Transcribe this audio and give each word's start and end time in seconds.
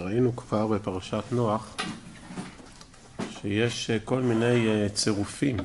ראינו 0.00 0.36
כבר 0.36 0.66
בפרשת 0.66 1.24
נוח 1.32 1.76
שיש 3.30 3.90
כל 4.04 4.20
מיני 4.20 4.66
צירופים 4.94 5.56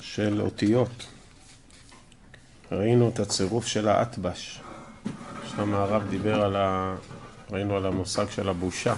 של 0.00 0.40
אותיות. 0.40 1.06
ראינו 2.72 3.08
את 3.08 3.20
הצירוף 3.20 3.66
של 3.66 3.88
האטבש, 3.88 4.60
שם 5.56 5.74
הרב 5.74 6.08
דיבר 6.10 6.42
על 6.42 6.56
ה... 6.56 6.96
ראינו 7.50 7.76
על 7.76 7.86
המושג 7.86 8.30
של 8.30 8.48
הבושה 8.48 8.94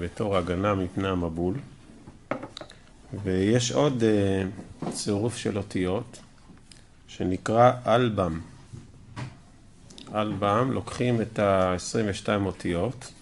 בתור 0.00 0.36
הגנה 0.36 0.74
מפני 0.74 1.08
המבול. 1.08 1.54
ויש 3.22 3.72
עוד 3.72 4.02
צירוף 4.90 5.36
של 5.36 5.58
אותיות 5.58 6.18
שנקרא 7.08 7.72
אלבם. 7.86 8.40
אלבם, 10.14 10.70
לוקחים 10.72 11.20
את 11.20 11.38
ה-22 11.38 12.28
אותיות, 12.46 13.12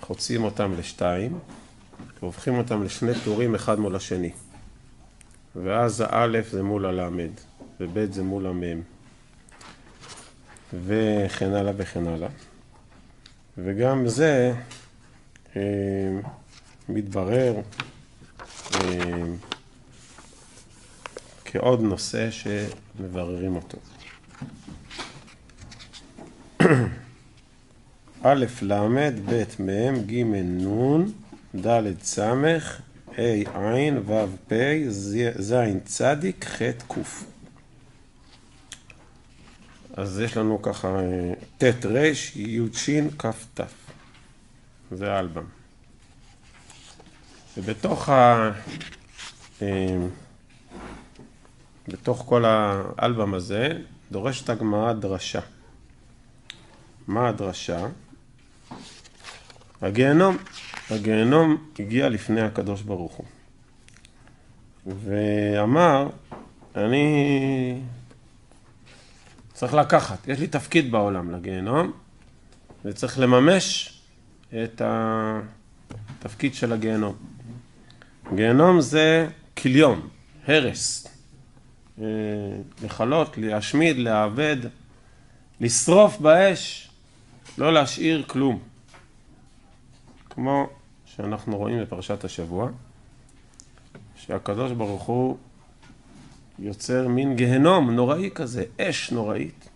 חוצים 0.00 0.44
אותם 0.44 0.72
לשתיים, 0.78 1.38
והופכים 2.22 2.58
אותם 2.58 2.84
לשני 2.84 3.12
טורים 3.24 3.54
אחד 3.54 3.78
מול 3.78 3.96
השני. 3.96 4.30
ואז 5.56 6.04
האלף 6.06 6.50
זה 6.50 6.62
מול 6.62 6.86
הלמד, 6.86 7.30
ובית 7.80 8.12
זה 8.12 8.22
מול 8.22 8.46
המם, 8.46 8.80
וכן 10.74 11.54
הלאה 11.54 11.72
וכן 11.76 12.06
הלאה. 12.06 12.28
וגם 13.58 14.08
זה 14.08 14.54
אה, 15.56 15.62
מתברר 16.88 17.54
אה, 18.74 19.24
כעוד 21.44 21.80
נושא 21.80 22.28
שמבררים 22.30 23.56
אותו. 23.56 23.78
א' 28.22 28.44
ל', 28.62 28.74
ב' 29.26 29.44
מ', 29.58 30.06
ג' 30.06 30.12
נ', 30.34 31.04
ד' 31.66 32.02
ס', 32.02 32.18
ה' 32.18 33.22
ע', 33.54 34.00
ו' 34.06 34.26
פ', 34.48 34.52
ז' 34.88 35.54
צ', 35.84 36.00
ח' 36.44 36.62
ק'. 36.88 36.98
אז 39.96 40.20
יש 40.20 40.36
לנו 40.36 40.62
ככה 40.62 40.88
ט' 41.58 41.86
ר', 41.86 42.12
י' 42.36 42.60
ש', 42.72 42.88
כ' 43.18 43.26
ת'. 43.54 43.60
זה 44.92 45.12
האלבם. 45.12 45.44
ובתוך 47.56 48.08
ה... 48.08 48.50
בתוך 51.88 52.24
כל 52.28 52.44
האלבם 52.46 53.34
הזה 53.34 53.68
דורשת 54.12 54.50
הגמרא 54.50 54.92
דרשה. 54.92 55.40
מה 57.06 57.28
הדרשה? 57.28 57.86
הגיהנום. 59.82 60.36
הגיהנום 60.90 61.66
הגיע 61.78 62.08
לפני 62.08 62.40
הקדוש 62.40 62.82
ברוך 62.82 63.12
הוא. 63.12 63.26
ואמר, 64.86 66.08
אני 66.76 67.80
צריך 69.52 69.74
לקחת, 69.74 70.28
יש 70.28 70.38
לי 70.38 70.46
תפקיד 70.46 70.92
בעולם 70.92 71.30
לגיהנום, 71.30 71.92
וצריך 72.84 73.18
לממש 73.18 73.98
את 74.48 74.82
התפקיד 74.84 76.54
של 76.54 76.72
הגיהנום. 76.72 77.16
גיהנום 78.34 78.80
זה 78.80 79.28
כליון, 79.58 80.08
הרס, 80.46 81.06
לכלות, 82.82 83.38
להשמיד, 83.38 83.96
לאבד, 83.96 84.56
לשרוף 85.60 86.18
באש, 86.18 86.89
לא 87.60 87.72
להשאיר 87.72 88.24
כלום. 88.26 88.58
כמו 90.30 90.66
שאנחנו 91.04 91.56
רואים 91.56 91.82
בפרשת 91.82 92.24
השבוע, 92.24 92.70
שהקדוש 94.16 94.72
ברוך 94.72 95.02
הוא 95.02 95.36
יוצר 96.58 97.08
מין 97.08 97.36
גהנום 97.36 97.90
נוראי 97.90 98.30
כזה, 98.34 98.64
אש 98.80 99.12
נוראית, 99.12 99.68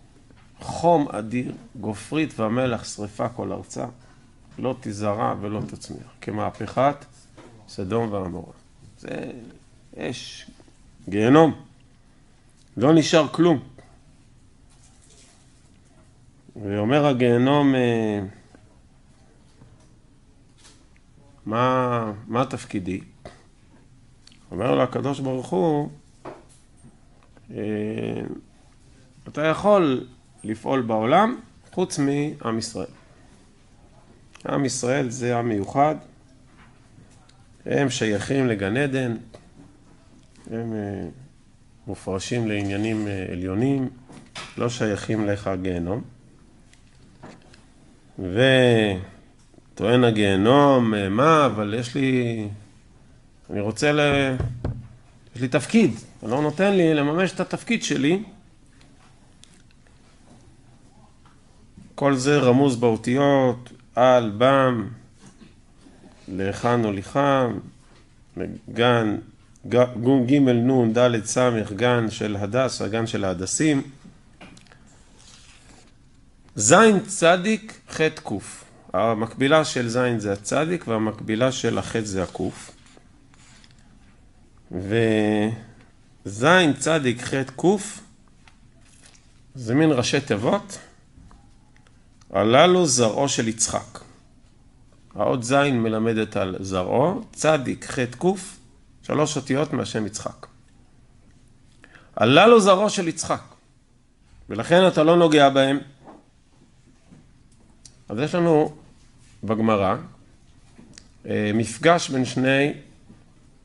חום 0.59 1.07
אדיר, 1.09 1.51
גופרית 1.81 2.39
ומלח 2.39 2.83
שרפה 2.83 3.29
כל 3.29 3.51
ארצה, 3.51 3.85
לא 4.59 4.75
תזרע 4.79 5.35
ולא 5.41 5.61
תצמיח, 5.67 6.07
כמהפכת 6.21 7.05
סדום 7.67 8.13
ועמורה. 8.13 8.53
זה 8.99 9.31
אש, 9.97 10.49
גהנום, 11.09 11.53
לא 12.77 12.93
נשאר 12.93 13.27
כלום. 13.27 13.59
ואומר 16.63 17.05
הגיהנום, 17.05 17.73
מה, 21.45 22.11
מה 22.27 22.45
תפקידי? 22.45 23.01
אומר 24.51 24.75
לו 24.75 24.83
הקדוש 24.83 25.19
ברוך 25.19 25.49
הוא, 25.49 25.89
אתה 29.27 29.45
יכול 29.45 30.07
לפעול 30.43 30.81
בעולם 30.81 31.39
חוץ 31.71 31.99
מעם 31.99 32.57
ישראל. 32.57 32.87
עם 34.49 34.65
ישראל 34.65 35.09
זה 35.09 35.37
עם 35.37 35.49
מיוחד, 35.49 35.95
הם 37.65 37.89
שייכים 37.89 38.47
לגן 38.47 38.77
עדן, 38.77 39.15
הם 40.51 40.73
מופרשים 41.87 42.47
לעניינים 42.47 43.07
עליונים, 43.31 43.89
לא 44.57 44.69
שייכים 44.69 45.25
לך 45.25 45.49
גיהנום. 45.61 46.14
וטוען 48.19 50.03
הגיהנום, 50.03 50.93
מה, 51.09 51.45
אבל 51.45 51.73
יש 51.79 51.95
לי, 51.95 52.47
אני 53.49 53.59
רוצה 53.59 53.91
ל... 53.91 53.99
יש 55.35 55.41
לי 55.41 55.47
תפקיד, 55.47 55.91
אתה 56.19 56.27
לא 56.27 56.41
נותן 56.41 56.73
לי 56.73 56.93
לממש 56.93 57.31
את 57.31 57.39
התפקיד 57.39 57.83
שלי. 57.83 58.23
כל 61.95 62.15
זה 62.15 62.37
רמוז 62.37 62.75
באותיות, 62.75 63.71
על, 63.95 64.31
בם, 64.37 64.87
להיכן 66.27 66.83
הוליכם, 66.83 67.57
גן, 68.73 69.17
ג' 69.69 70.33
נ' 70.49 70.93
ד' 70.93 71.25
ס', 71.25 71.37
גן 71.75 72.09
של 72.09 72.35
הדס, 72.35 72.81
הגן 72.81 73.07
של 73.07 73.23
ההדסים. 73.23 73.81
זין 76.55 76.99
צדיק 76.99 77.79
חטא 77.89 78.21
קוף. 78.21 78.63
המקבילה 78.93 79.65
של 79.65 79.89
זין 79.89 80.19
זה 80.19 80.33
הצדיק 80.33 80.87
והמקבילה 80.87 81.51
של 81.51 81.77
החטא 81.77 82.05
זה 82.05 82.23
הקוף. 82.23 82.71
וזין 84.71 86.73
צדיק 86.73 87.21
חטא 87.21 87.51
קוף 87.55 87.99
זה 89.55 89.75
מין 89.75 89.91
ראשי 89.91 90.21
תיבות. 90.21 90.79
הללו 92.29 92.85
זרעו 92.85 93.29
של 93.29 93.47
יצחק. 93.47 93.99
האות 95.15 95.43
זין 95.43 95.83
מלמדת 95.83 96.37
על 96.37 96.55
זרעו, 96.59 97.21
צדיק 97.33 97.85
חטא 97.85 98.17
קוף, 98.17 98.57
שלוש 99.03 99.37
אותיות 99.37 99.73
מהשם 99.73 100.05
יצחק. 100.05 100.47
הללו 102.15 102.59
זרעו 102.59 102.89
של 102.89 103.07
יצחק, 103.07 103.41
ולכן 104.49 104.87
אתה 104.87 105.03
לא 105.03 105.17
נוגע 105.17 105.49
בהם. 105.49 105.79
אז 108.09 108.19
יש 108.19 108.35
לנו 108.35 108.75
בגמרא 109.43 109.95
מפגש 111.29 112.09
בין 112.09 112.25
שני 112.25 112.73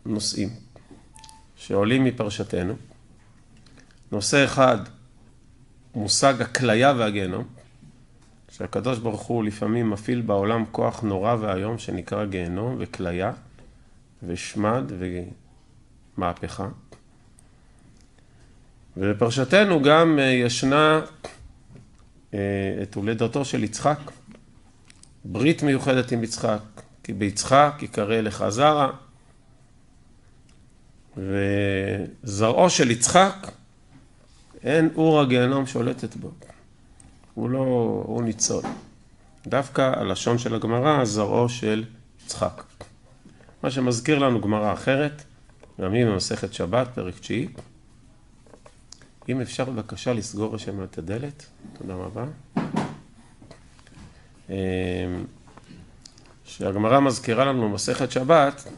נושאים 0.07 0.49
שעולים 1.57 2.05
מפרשתנו. 2.05 2.75
נושא 4.13 4.45
אחד, 4.45 4.79
מושג 5.95 6.43
הכליה 6.43 6.93
והגיהנום, 6.93 7.45
שהקדוש 8.51 8.99
ברוך 8.99 9.23
הוא 9.23 9.45
לפעמים 9.45 9.91
מפעיל 9.91 10.21
בעולם 10.21 10.65
כוח 10.73 11.01
נורא 11.01 11.37
ואיום 11.41 11.79
שנקרא 11.79 12.25
גיהנום 12.25 12.77
וכליה 12.79 13.33
ושמד 14.23 14.93
ומהפכה. 16.19 16.69
ובפרשתנו 18.97 19.83
גם 19.83 20.19
ישנה 20.23 21.01
את 22.83 22.95
הולדתו 22.95 23.45
של 23.45 23.65
יצחק, 23.65 23.99
ברית 25.25 25.63
מיוחדת 25.63 26.13
עם 26.13 26.25
יצחק, 26.25 26.61
כי 27.03 27.13
ביצחק 27.13 27.75
יקרא 27.83 28.21
לך 28.21 28.45
זרע, 28.49 28.91
וזרעו 31.17 32.71
של 32.71 32.91
יצחק, 32.91 33.51
אין 34.63 34.91
אור 34.95 35.21
הגיהנום 35.21 35.67
שולטת 35.67 36.17
בו, 36.17 36.31
הוא 37.35 37.51
לא, 37.51 37.59
הוא 38.07 38.23
ניצול. 38.23 38.63
דווקא 39.47 39.93
הלשון 39.97 40.39
של 40.39 40.55
הגמרא, 40.55 41.05
זרעו 41.05 41.49
של 41.49 41.85
יצחק. 42.25 42.63
מה 43.63 43.71
שמזכיר 43.71 44.19
לנו 44.19 44.41
גמרא 44.41 44.73
אחרת, 44.73 45.23
גם 45.81 45.93
היא 45.93 46.07
במסכת 46.07 46.55
שבת, 46.55 46.89
פרק 46.95 47.19
תשיעי. 47.19 47.49
אם 49.29 49.41
אפשר 49.41 49.65
בבקשה 49.65 50.13
לסגור 50.13 50.57
שם 50.57 50.85
את 50.85 50.99
הדלת, 50.99 51.47
תודה 51.79 51.95
רבה. 51.95 52.25
שהגמרא 56.45 57.01
מזכירה 57.01 57.45
לנו 57.45 57.69
במסכת 57.69 58.11
שבת, 58.11 58.69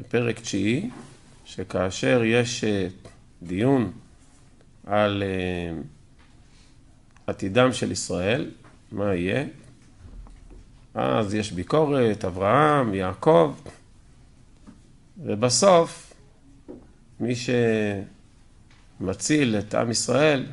בפרק 0.00 0.40
תשיעי, 0.40 0.90
שכאשר 1.44 2.22
יש 2.24 2.64
דיון 3.42 3.92
על 4.86 5.22
עתידם 7.26 7.72
של 7.72 7.92
ישראל, 7.92 8.50
מה 8.92 9.14
יהיה? 9.14 9.44
אז 10.94 11.34
יש 11.34 11.52
ביקורת, 11.52 12.24
אברהם, 12.24 12.94
יעקב, 12.94 13.54
ובסוף 15.18 16.14
מי 17.20 17.34
שמציל 19.00 19.56
את 19.58 19.74
עם 19.74 19.90
ישראל 19.90 20.46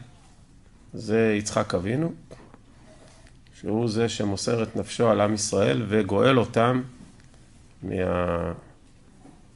זה 0.93 1.35
יצחק 1.39 1.75
אבינו, 1.75 2.13
שהוא 3.61 3.89
זה 3.89 4.09
שמוסר 4.09 4.63
את 4.63 4.75
נפשו 4.75 5.09
על 5.09 5.21
עם 5.21 5.33
ישראל 5.33 5.85
וגואל 5.87 6.39
אותם 6.39 6.81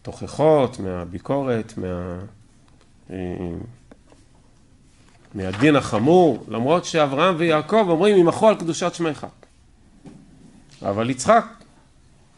מהתוכחות, 0.02 0.80
מהביקורת, 0.80 1.74
מה... 1.78 2.20
מהדין 5.34 5.76
החמור, 5.76 6.46
למרות 6.48 6.86
שאברהם 6.86 7.36
ויעקב 7.38 7.86
אומרים, 7.90 8.18
ימחו 8.18 8.48
על 8.48 8.56
קדושת 8.56 8.94
שמך. 8.94 9.28
אבל 10.82 11.10
יצחק 11.10 11.46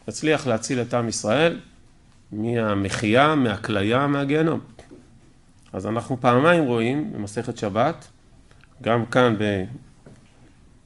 הצליח 0.08 0.46
להציל 0.46 0.80
את 0.80 0.94
עם 0.94 1.08
ישראל 1.08 1.60
מהמחייה, 2.32 3.34
מהכליה, 3.34 4.06
מהגיהנום. 4.06 4.60
אז 5.72 5.86
אנחנו 5.86 6.20
פעמיים 6.20 6.64
רואים 6.64 7.12
במסכת 7.12 7.58
שבת, 7.58 8.08
גם 8.82 9.06
כאן 9.06 9.36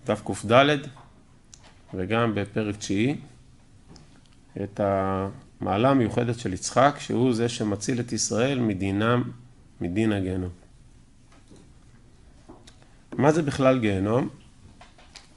בדף 0.04 0.22
קד 0.24 0.78
וגם 1.94 2.34
בפרק 2.34 2.76
תשיעי, 2.76 3.16
את 4.62 4.80
המעלה 4.80 5.90
המיוחדת 5.90 6.38
של 6.38 6.52
יצחק, 6.52 6.94
שהוא 6.98 7.34
זה 7.34 7.48
שמציל 7.48 8.00
את 8.00 8.12
ישראל 8.12 8.58
מדינם, 8.58 9.22
מדין 9.80 10.12
הגיהנום. 10.12 10.50
מה 13.12 13.32
זה 13.32 13.42
בכלל 13.42 13.78
גיהנום? 13.78 14.28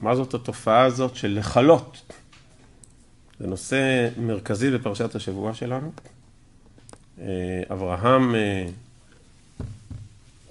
מה 0.00 0.14
זאת 0.16 0.34
התופעה 0.34 0.84
הזאת 0.84 1.16
של 1.16 1.28
לכלות? 1.28 2.12
זה 3.40 3.46
נושא 3.46 4.08
מרכזי 4.18 4.70
בפרשת 4.70 5.14
השבוע 5.14 5.54
שלנו. 5.54 5.92
אה, 7.20 7.62
אברהם 7.72 8.34
אה, 8.34 8.66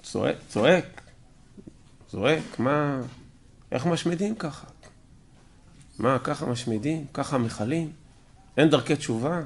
צועק, 0.02 0.36
צועק, 0.48 1.00
זועק, 2.10 2.58
מה, 2.58 3.00
איך 3.72 3.86
משמידים 3.86 4.34
ככה? 4.34 4.66
מה, 5.98 6.18
ככה 6.18 6.46
משמידים? 6.46 7.06
ככה 7.14 7.38
מכלים? 7.38 7.92
אין 8.56 8.70
דרכי 8.70 8.96
תשובה? 8.96 9.40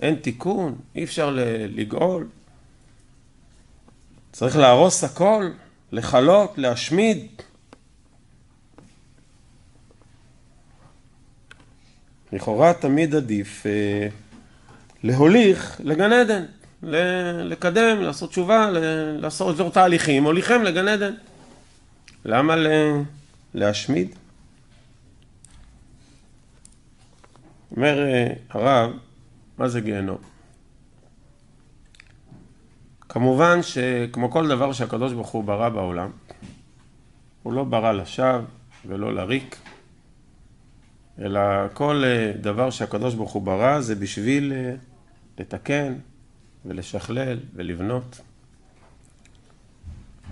אין 0.00 0.14
תיקון? 0.14 0.78
אי 0.94 1.04
אפשר 1.04 1.36
לגאול? 1.68 2.26
צריך 4.32 4.56
להרוס 4.56 5.04
הכל? 5.04 5.50
לכלות? 5.92 6.58
להשמיד? 6.58 7.26
לכאורה 12.32 12.74
תמיד 12.74 13.14
עדיף 13.14 13.66
אה, 13.66 14.08
להוליך 15.02 15.80
לגן 15.84 16.12
עדן, 16.12 16.44
לקדם, 17.44 18.00
לעשות 18.00 18.30
תשובה, 18.30 18.70
לעשות 19.18 19.54
אזור 19.54 19.70
תהליכים, 19.70 20.22
מוליכם 20.22 20.62
לגן 20.62 20.88
עדן. 20.88 21.14
למה 22.24 22.54
להשמיד? 23.54 24.14
אומר 27.76 28.06
אה, 28.06 28.32
הרב, 28.50 28.90
מה 29.58 29.68
זה 29.68 29.80
גיהנום? 29.80 30.18
כמובן 33.00 33.62
שכמו 33.62 34.30
כל 34.30 34.48
דבר 34.48 34.72
שהקדוש 34.72 35.12
ברוך 35.12 35.28
הוא 35.28 35.44
ברא 35.44 35.68
בעולם, 35.68 36.10
הוא 37.42 37.52
לא 37.52 37.64
ברא 37.64 37.92
לשווא 37.92 38.40
ולא 38.86 39.14
לריק, 39.14 39.56
אלא 41.18 41.40
כל 41.72 42.02
אה, 42.04 42.32
דבר 42.40 42.70
שהקדוש 42.70 43.14
ברוך 43.14 43.32
הוא 43.32 43.42
ברא 43.42 43.80
זה 43.80 43.94
בשביל 43.94 44.52
אה, 44.52 44.74
לתקן 45.38 45.94
ולשכלל 46.64 47.38
ולבנות. 47.54 48.20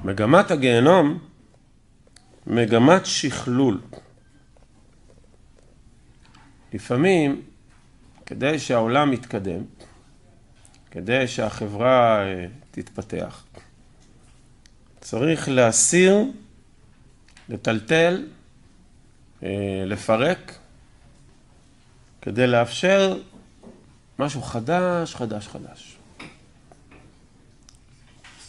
מגמת 0.04 0.50
הגיהנום, 0.50 1.18
מגמת 2.46 3.06
שכלול. 3.06 3.80
לפעמים, 6.72 7.42
כדי 8.26 8.58
שהעולם 8.58 9.12
יתקדם, 9.12 9.62
כדי 10.90 11.28
שהחברה 11.28 12.22
אה, 12.22 12.46
תתפתח, 12.70 13.44
צריך 15.00 15.48
להסיר, 15.48 16.24
לטלטל, 17.48 18.26
לפרק 19.86 20.58
כדי 22.22 22.46
לאפשר 22.46 23.18
משהו 24.18 24.42
חדש, 24.42 25.14
חדש, 25.14 25.48
חדש. 25.48 25.96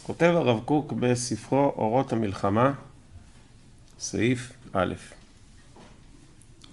כותב 0.02 0.32
הרב 0.36 0.60
קוק 0.64 0.92
בספרו 0.92 1.58
אורות 1.76 2.12
המלחמה, 2.12 2.72
סעיף 3.98 4.52
א', 4.72 4.94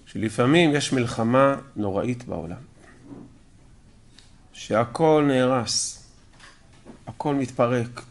שלפעמים 0.06 0.76
יש 0.76 0.94
מלחמה 0.94 1.56
נוראית 1.76 2.24
בעולם, 2.24 2.62
שהכל 4.54 5.26
נהרס, 5.28 6.08
הכל 7.08 7.36
מתפרק, 7.36 8.02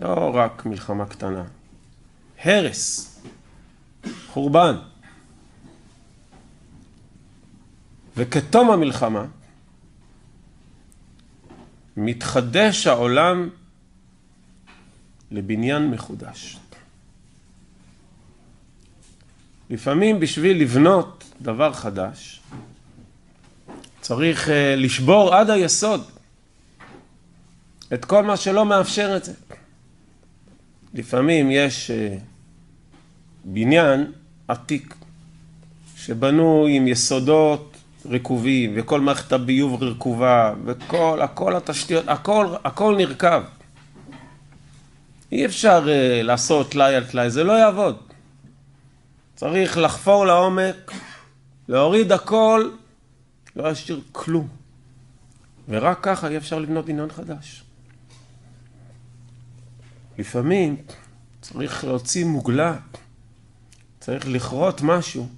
לא 0.00 0.30
רק 0.34 0.66
מלחמה 0.66 1.06
קטנה, 1.06 1.44
הרס, 2.44 3.20
חורבן. 4.26 4.76
וכתום 8.16 8.70
המלחמה 8.70 9.24
מתחדש 11.96 12.86
העולם 12.86 13.48
לבניין 15.30 15.90
מחודש. 15.90 16.58
לפעמים 19.70 20.20
בשביל 20.20 20.60
לבנות 20.60 21.24
דבר 21.42 21.72
חדש 21.72 22.40
צריך 24.00 24.48
אה, 24.48 24.76
לשבור 24.76 25.34
עד 25.34 25.50
היסוד 25.50 26.04
את 27.94 28.04
כל 28.04 28.24
מה 28.24 28.36
שלא 28.36 28.64
מאפשר 28.64 29.16
את 29.16 29.24
זה. 29.24 29.32
לפעמים 30.94 31.50
יש 31.50 31.90
אה, 31.90 32.16
בניין 33.44 34.12
עתיק 34.48 34.94
שבנוי 35.96 36.76
עם 36.76 36.88
יסודות 36.88 37.76
רקובים, 38.10 38.72
וכל 38.76 39.00
מערכת 39.00 39.32
הביוב 39.32 39.82
רקובה, 39.82 40.54
וכל, 40.64 41.20
הכל 41.22 41.56
התשתיות, 41.56 42.04
הכל, 42.08 42.46
הכל 42.64 42.96
נרקב. 42.96 43.42
אי 45.32 45.46
אפשר 45.46 45.84
uh, 45.84 46.22
לעשות 46.22 46.70
טלאי 46.70 46.94
על 46.94 47.04
טלאי, 47.04 47.30
זה 47.30 47.44
לא 47.44 47.52
יעבוד. 47.52 48.05
צריך 49.36 49.78
לחפור 49.78 50.26
לעומק, 50.26 50.92
להוריד 51.68 52.12
הכל, 52.12 52.70
לא 53.56 53.64
להשאיר 53.64 54.00
כלום. 54.12 54.48
ורק 55.68 55.98
ככה 56.02 56.28
אי 56.28 56.36
אפשר 56.36 56.58
לבנות 56.58 56.84
בניין 56.84 57.10
חדש. 57.10 57.64
לפעמים 60.18 60.76
צריך 61.40 61.84
להוציא 61.84 62.24
מוגלה, 62.24 62.76
צריך 64.00 64.28
לכרות 64.28 64.80
משהו. 64.82 65.28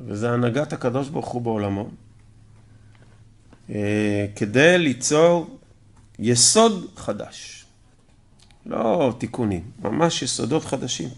וזה 0.00 0.30
הנהגת 0.30 0.72
הקדוש 0.72 1.08
ברוך 1.08 1.28
הוא 1.28 1.42
בעולמו, 1.42 1.90
אה, 3.70 4.26
כדי 4.36 4.78
ליצור 4.78 5.58
יסוד 6.18 6.90
חדש. 6.96 7.64
לא 8.66 9.14
תיקונים, 9.18 9.70
ממש 9.78 10.22
יסודות 10.22 10.64
חדשים. 10.64 11.08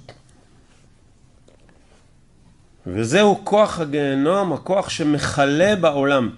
וזהו 2.94 3.40
כוח 3.44 3.80
הגיהנום, 3.80 4.52
הכוח 4.52 4.88
שמכלה 4.88 5.76
בעולם. 5.76 6.30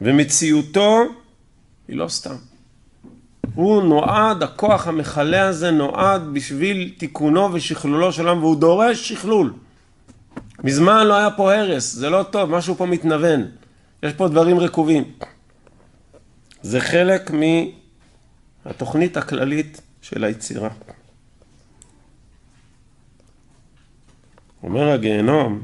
ומציאותו 0.00 0.98
היא 1.88 1.96
לא 1.96 2.08
סתם. 2.08 2.34
הוא 3.54 3.82
נועד, 3.82 4.42
הכוח 4.42 4.86
המכלה 4.86 5.48
הזה 5.48 5.70
נועד 5.70 6.22
בשביל 6.32 6.94
תיקונו 6.98 7.52
ושכלולו 7.52 8.12
של 8.12 8.28
העם, 8.28 8.38
והוא 8.38 8.56
דורש 8.56 9.08
שכלול. 9.08 9.52
מזמן 10.64 11.06
לא 11.06 11.14
היה 11.14 11.30
פה 11.30 11.54
הרס, 11.54 11.92
זה 11.92 12.10
לא 12.10 12.22
טוב, 12.22 12.50
משהו 12.50 12.74
פה 12.74 12.86
מתנוון. 12.86 13.46
יש 14.02 14.12
פה 14.12 14.28
דברים 14.28 14.58
רקובים. 14.58 15.04
זה 16.62 16.80
חלק 16.80 17.30
מהתוכנית 18.64 19.16
הכללית 19.16 19.80
של 20.02 20.24
היצירה. 20.24 20.68
אומר 24.62 24.88
הגיהנום, 24.88 25.62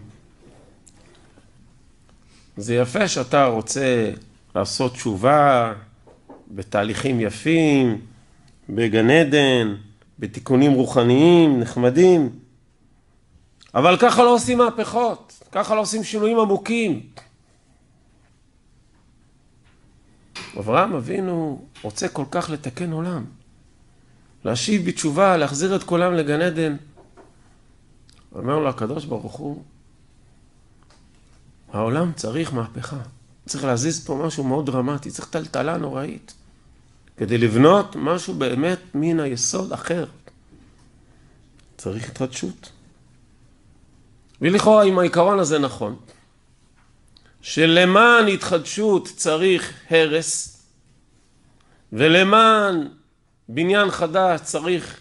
זה 2.56 2.74
יפה 2.74 3.08
שאתה 3.08 3.46
רוצה 3.46 4.10
לעשות 4.54 4.92
תשובה 4.92 5.72
בתהליכים 6.50 7.20
יפים, 7.20 8.00
בגן 8.68 9.10
עדן, 9.10 9.74
בתיקונים 10.18 10.72
רוחניים, 10.72 11.60
נחמדים, 11.60 12.30
אבל 13.74 13.96
ככה 13.96 14.22
לא 14.22 14.34
עושים 14.34 14.58
מהפכות, 14.58 15.42
ככה 15.52 15.74
לא 15.74 15.80
עושים 15.80 16.04
שינויים 16.04 16.38
עמוקים. 16.38 17.00
אברהם 20.58 20.94
אבינו 20.94 21.64
רוצה 21.82 22.08
כל 22.08 22.24
כך 22.30 22.50
לתקן 22.50 22.92
עולם, 22.92 23.24
להשיב 24.44 24.88
בתשובה, 24.88 25.36
להחזיר 25.36 25.76
את 25.76 25.82
כולם 25.82 26.14
לגן 26.14 26.40
עדן. 26.40 26.76
אומר 28.36 28.58
לו 28.58 28.68
הקדוש 28.68 29.04
ברוך 29.04 29.34
הוא, 29.34 29.62
העולם 31.72 32.12
צריך 32.12 32.52
מהפכה, 32.52 32.98
צריך 33.46 33.64
להזיז 33.64 34.06
פה 34.06 34.22
משהו 34.26 34.44
מאוד 34.44 34.66
דרמטי, 34.66 35.10
צריך 35.10 35.28
טלטלה 35.28 35.76
נוראית, 35.76 36.34
כדי 37.16 37.38
לבנות 37.38 37.96
משהו 37.96 38.34
באמת 38.34 38.78
מן 38.94 39.20
היסוד 39.20 39.72
אחר. 39.72 40.06
צריך 41.76 42.10
התחדשות. 42.10 42.72
ולכאורה 44.40 44.84
אם 44.84 44.98
העיקרון 44.98 45.38
הזה 45.38 45.58
נכון, 45.58 45.96
שלמען 47.40 48.28
התחדשות 48.28 49.08
צריך 49.16 49.72
הרס, 49.90 50.62
ולמען 51.92 52.88
בניין 53.48 53.90
חדש 53.90 54.40
צריך 54.40 55.00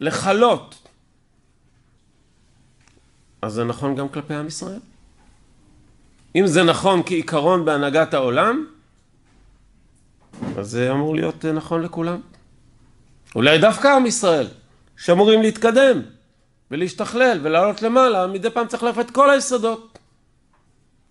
לכלות, 0.00 0.85
אז 3.46 3.52
זה 3.52 3.64
נכון 3.64 3.94
גם 3.94 4.08
כלפי 4.08 4.34
עם 4.34 4.46
ישראל. 4.46 4.78
אם 6.36 6.46
זה 6.46 6.62
נכון 6.62 7.02
כעיקרון 7.06 7.64
בהנהגת 7.64 8.14
העולם, 8.14 8.66
אז 10.58 10.70
זה 10.70 10.92
אמור 10.92 11.14
להיות 11.14 11.44
נכון 11.44 11.82
לכולם. 11.82 12.20
אולי 13.34 13.58
דווקא 13.58 13.88
עם 13.88 14.06
ישראל, 14.06 14.46
שאמורים 14.96 15.42
להתקדם 15.42 16.02
ולהשתכלל 16.70 17.40
ולעלות 17.42 17.82
למעלה, 17.82 18.26
מדי 18.26 18.50
פעם 18.50 18.66
צריך 18.66 18.82
להפת 18.82 19.10
כל 19.10 19.30
היסודות 19.30 19.98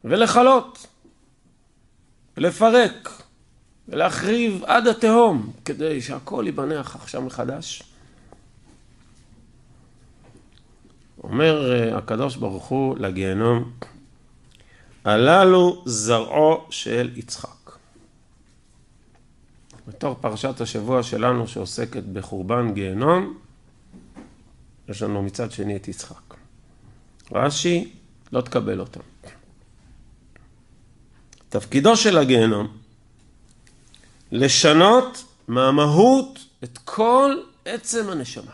ולכלות 0.04 0.88
ולפרק 2.38 3.10
ולהחריב 3.88 4.64
עד 4.66 4.88
התהום 4.88 5.52
כדי 5.66 6.02
שהכל 6.02 6.44
ייבנה 6.46 6.80
עכשיו 6.80 7.22
מחדש. 7.22 7.95
אומר 11.30 11.94
הקדוש 11.98 12.36
ברוך 12.36 12.66
הוא 12.66 12.98
לגיהנום, 12.98 13.72
הללו 15.06 15.84
זרעו 15.86 16.66
של 16.70 17.12
יצחק. 17.16 17.72
בתור 19.88 20.16
פרשת 20.22 20.62
השבוע 20.62 21.04
שלנו 21.04 21.48
שעוסקת 21.48 22.04
בחורבן 22.04 22.74
גיהנום, 22.74 23.38
יש 24.90 25.02
לנו 25.02 25.24
מצד 25.24 25.52
שני 25.52 25.76
את 25.76 25.88
יצחק. 25.88 26.34
רש"י, 27.32 27.94
לא 28.32 28.42
תקבל 28.42 28.80
אותו. 28.80 29.00
תפקידו 31.50 31.98
של 31.98 32.18
הגיהנום 32.18 32.78
לשנות 34.32 35.24
מהמהות 35.48 36.40
את 36.64 36.78
כל 36.78 37.36
עצם 37.66 38.10
הנשמה. 38.10 38.52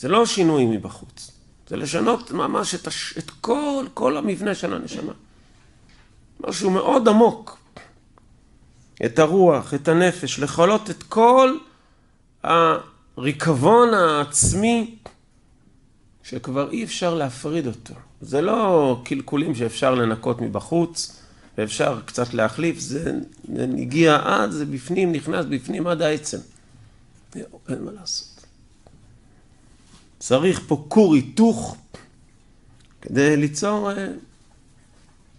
זה 0.00 0.08
לא 0.08 0.26
שינוי 0.26 0.66
מבחוץ, 0.66 1.30
זה 1.68 1.76
לשנות 1.76 2.30
ממש 2.30 2.74
את, 2.74 2.86
הש... 2.86 3.14
את 3.18 3.30
כל, 3.30 3.86
כל 3.94 4.16
המבנה 4.16 4.54
של 4.54 4.74
הנשמה. 4.74 5.12
משהו 6.40 6.70
מאוד 6.70 7.08
עמוק. 7.08 7.58
את 9.04 9.18
הרוח, 9.18 9.74
את 9.74 9.88
הנפש, 9.88 10.38
לכלות 10.38 10.90
את 10.90 11.02
כל 11.02 11.58
הריקבון 12.42 13.94
העצמי 13.94 14.96
שכבר 16.22 16.70
אי 16.70 16.84
אפשר 16.84 17.14
להפריד 17.14 17.66
אותו. 17.66 17.94
זה 18.20 18.40
לא 18.40 19.00
קלקולים 19.04 19.54
שאפשר 19.54 19.94
לנקות 19.94 20.40
מבחוץ 20.40 21.22
ואפשר 21.58 22.00
קצת 22.04 22.34
להחליף, 22.34 22.78
זה, 22.78 23.12
הגיע 23.78 24.16
עד, 24.24 24.50
זה 24.50 24.66
בפנים, 24.66 25.12
נכנס 25.12 25.46
בפנים 25.48 25.86
עד 25.86 26.02
העצם. 26.02 26.38
אין 27.34 27.84
מה 27.84 27.92
לעשות. 27.92 28.29
צריך 30.20 30.60
פה 30.66 30.84
כור 30.88 31.14
היתוך 31.14 31.76
כדי 33.02 33.36
ליצור 33.36 33.92
אה, 33.92 34.06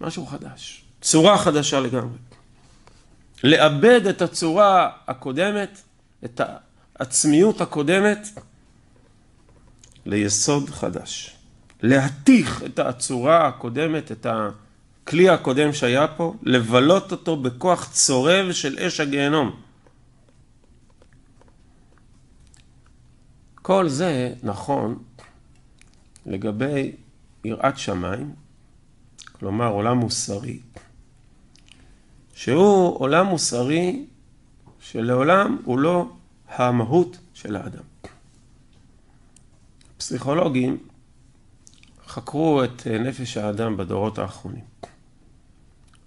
משהו 0.02 0.26
חדש, 0.26 0.84
צורה 1.02 1.38
חדשה 1.38 1.80
לגמרי. 1.80 2.18
לאבד 3.44 4.08
את 4.08 4.22
הצורה 4.22 4.90
הקודמת, 5.08 5.82
את 6.26 6.42
העצמיות 7.00 7.62
הקודמת, 7.62 8.28
ליסוד 10.06 10.70
חדש. 10.70 11.36
להתיך 11.82 12.64
את 12.64 12.80
הצורה 12.80 13.48
הקודמת, 13.48 14.12
את 14.12 14.26
הכלי 14.30 15.30
הקודם 15.30 15.74
שהיה 15.74 16.08
פה, 16.08 16.34
לבלות 16.44 17.12
אותו 17.12 17.38
בכוח 17.38 17.90
צורב 17.92 18.52
של 18.52 18.80
אש 18.80 19.00
הגיהנום. 19.00 19.56
כל 23.62 23.89
זה 23.89 24.34
נכון 24.44 25.03
לגבי 26.25 26.91
יראת 27.46 27.77
שמיים, 27.77 28.34
כלומר 29.32 29.68
עולם 29.68 29.98
מוסרי, 29.98 30.60
שהוא 32.34 33.00
עולם 33.00 33.25
מוסרי 33.25 34.06
שלעולם 34.80 35.58
הוא 35.65 35.80
לא 35.80 36.10
המהות 36.48 37.18
של 37.34 37.56
האדם. 37.56 37.84
פסיכולוגים 39.98 40.77
חקרו 42.08 42.63
את 42.63 42.88
נפש 42.88 43.38
האדם 43.38 43.77
בדורות 43.77 44.18
האחרונים 44.18 44.63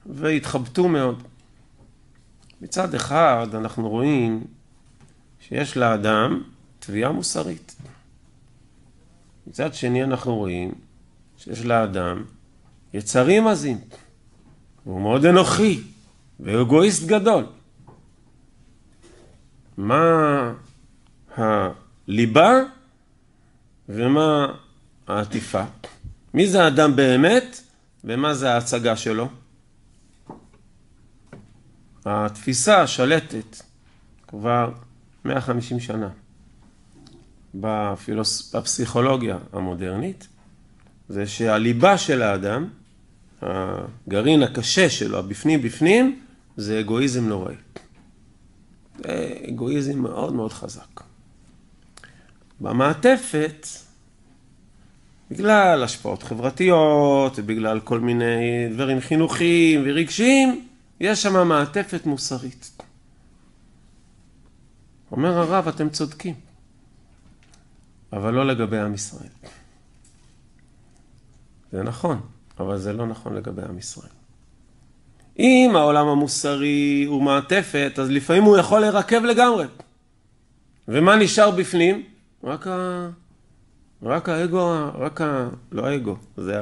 והתחבטו 0.06 0.88
מאוד. 0.88 1.23
מצד 2.61 2.94
אחד 2.94 3.46
אנחנו 3.54 3.88
רואים 3.88 4.44
שיש 5.40 5.76
לאדם 5.76 6.42
תביעה 6.86 7.12
מוסרית. 7.12 7.76
מצד 9.46 9.74
שני 9.74 10.04
אנחנו 10.04 10.34
רואים 10.34 10.74
שיש 11.36 11.64
לאדם 11.64 12.24
יצרים 12.94 13.46
עזים. 13.46 13.78
הוא 14.84 15.00
מאוד 15.00 15.24
אנוכי 15.24 15.82
ואגואיסט 16.40 17.06
גדול. 17.06 17.46
מה 19.76 20.52
הליבה 21.36 22.52
ומה 23.88 24.54
העטיפה? 25.06 25.64
מי 26.34 26.48
זה 26.48 26.64
האדם 26.64 26.96
באמת 26.96 27.60
ומה 28.04 28.34
זה 28.34 28.54
ההצגה 28.54 28.96
שלו? 28.96 29.28
התפיסה 32.04 32.82
השלטת 32.82 33.56
כבר 34.28 34.72
150 35.24 35.80
שנה 35.80 36.08
בפילוס... 37.54 38.54
בפסיכולוגיה 38.54 39.38
המודרנית 39.52 40.28
זה 41.08 41.26
שהליבה 41.26 41.99
של 41.99 42.23
האדם, 42.23 42.68
הגרעין 43.42 44.42
הקשה 44.42 44.90
שלו, 44.90 45.18
הבפנים 45.18 45.62
בפנים, 45.62 46.20
זה 46.56 46.80
אגואיזם 46.80 47.28
נוראי. 47.28 47.54
זה 48.99 49.34
אגואיזם 49.49 49.99
מאוד 49.99 50.32
מאוד 50.34 50.52
חזק. 50.52 51.00
במעטפת, 52.61 53.66
בגלל 55.30 55.82
השפעות 55.82 56.23
חברתיות 56.23 57.38
ובגלל 57.38 57.80
כל 57.80 58.00
מיני 58.00 58.68
דברים 58.73 59.00
חינוכיים 59.00 59.82
ורגשיים, 59.84 60.68
יש 61.00 61.23
שם 61.23 61.49
מעטפת 61.49 62.06
מוסרית. 62.06 62.82
אומר 65.11 65.38
הרב, 65.38 65.68
אתם 65.68 65.88
צודקים, 65.88 66.34
אבל 68.12 68.34
לא 68.34 68.46
לגבי 68.46 68.78
עם 68.78 68.94
ישראל. 68.94 69.28
זה 71.73 71.82
נכון, 71.82 72.20
אבל 72.61 72.78
זה 72.78 72.92
לא 72.92 73.06
נכון 73.06 73.34
לגבי 73.34 73.62
עם 73.62 73.78
ישראל. 73.78 74.11
אם 75.38 75.73
העולם 75.75 76.08
המוסרי 76.08 77.04
הוא 77.08 77.23
מעטפת, 77.23 77.92
אז 77.99 78.11
לפעמים 78.11 78.42
הוא 78.42 78.56
יכול 78.58 78.80
לרכב 78.80 79.20
לגמרי. 79.25 79.66
ומה 80.88 81.16
נשאר 81.16 81.50
בפנים? 81.50 82.02
רק, 82.44 82.66
ה... 82.66 83.08
רק 84.02 84.28
האגו, 84.28 84.75
רק 84.99 85.20
ה... 85.20 85.49
לא 85.73 85.87
האגו, 85.87 86.16
זה 86.37 86.61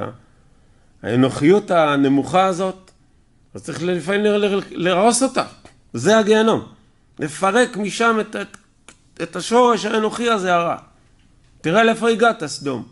האנוכיות 1.03 1.71
הנמוכה 1.71 2.45
הזאת, 2.45 2.91
אז 3.53 3.63
צריך 3.63 3.83
לפעמים 3.83 4.21
לרעוס 4.71 5.23
אותה. 5.23 5.45
זה 5.93 6.17
הגיהנום. 6.17 6.67
לפרק 7.19 7.77
משם 7.77 8.17
את, 8.21 8.35
את, 8.35 8.57
את 9.23 9.35
השורש 9.35 9.85
האנוכי 9.85 10.29
הזה 10.29 10.53
הרע. 10.53 10.77
תראה 11.63 11.83
לאיפה 11.83 12.09
הגעת, 12.09 12.45
סדום. 12.45 12.83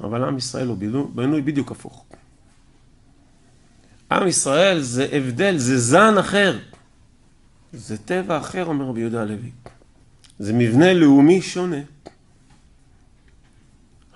אבל 0.00 0.24
עם 0.24 0.36
ישראל 0.36 0.66
הוא 0.66 0.76
בנוי 1.14 1.42
בדיוק 1.42 1.70
הפוך. 1.70 2.04
עם 4.12 4.28
ישראל 4.28 4.80
זה 4.80 5.08
הבדל, 5.12 5.58
זה 5.58 5.78
זן 5.78 6.18
אחר. 6.18 6.58
זה 7.72 7.98
טבע 7.98 8.38
אחר, 8.38 8.64
אומר 8.66 8.84
רבי 8.84 9.00
יהודה 9.00 9.22
הלוי. 9.22 9.50
זה 10.38 10.52
מבנה 10.52 10.94
לאומי 10.94 11.42
שונה. 11.42 11.80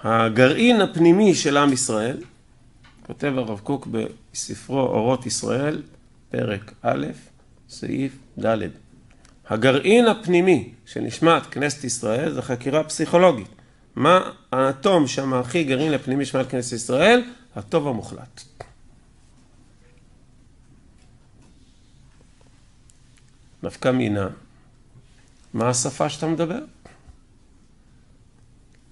הגרעין 0.02 0.80
הפנימי 0.80 1.34
של 1.34 1.56
עם 1.56 1.72
ישראל, 1.72 2.22
כותב 3.06 3.32
הרב 3.36 3.58
קוק 3.58 3.86
בספרו 3.86 4.80
אורות 4.80 5.26
ישראל, 5.26 5.82
פרק 6.30 6.72
א', 6.82 7.06
סעיף 7.68 8.12
ד'. 8.44 8.85
הגרעין 9.48 10.06
הפנימי 10.06 10.74
של 10.86 11.00
נשמת 11.00 11.46
כנסת 11.46 11.84
ישראל 11.84 12.32
זה 12.32 12.42
חקירה 12.42 12.84
פסיכולוגית. 12.84 13.48
מה 13.96 14.30
האטום 14.52 15.06
שם 15.06 15.34
הכי 15.34 15.64
גרעין 15.64 15.94
הפנימי 15.94 16.24
של 16.24 16.38
נשמת 16.38 16.50
כנסת 16.50 16.72
ישראל? 16.72 17.22
הטוב 17.56 17.88
המוחלט. 17.88 18.42
נפקא 23.62 23.88
מינה, 23.88 24.28
מה 25.54 25.68
השפה 25.68 26.08
שאתה 26.08 26.26
מדבר? 26.26 26.58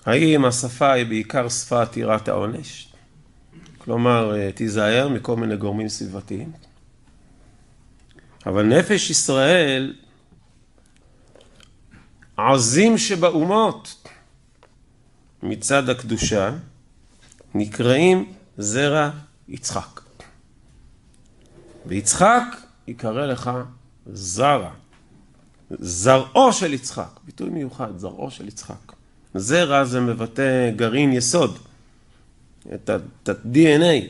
האם 0.07 0.45
השפה 0.45 0.93
היא 0.93 1.07
בעיקר 1.07 1.49
שפת 1.49 1.97
יראת 1.97 2.29
העונש? 2.29 2.89
כלומר, 3.79 4.51
תיזהר 4.51 5.09
מכל 5.09 5.37
מיני 5.37 5.57
גורמים 5.57 5.89
סביבתיים. 5.89 6.53
אבל 8.47 8.63
נפש 8.63 9.11
ישראל, 9.11 9.95
עזים 12.37 12.99
שבאומות 12.99 14.09
מצד 15.43 15.89
הקדושה, 15.89 16.53
נקראים 17.55 18.33
זרע 18.59 19.11
יצחק. 19.49 20.01
ויצחק 21.87 22.43
יקרא 22.87 23.27
לך 23.27 23.51
זרע. 24.07 24.71
זרעו 25.71 26.53
של 26.53 26.73
יצחק, 26.73 27.21
ביטוי 27.25 27.51
מיוחד, 27.51 27.99
זרעו 27.99 28.31
של 28.31 28.49
יצחק. 28.49 28.93
זרע 29.35 29.85
זה 29.85 30.01
מבטא 30.01 30.71
גרעין 30.77 31.13
יסוד, 31.13 31.59
את 32.75 32.91
ה-DNA. 32.91 34.09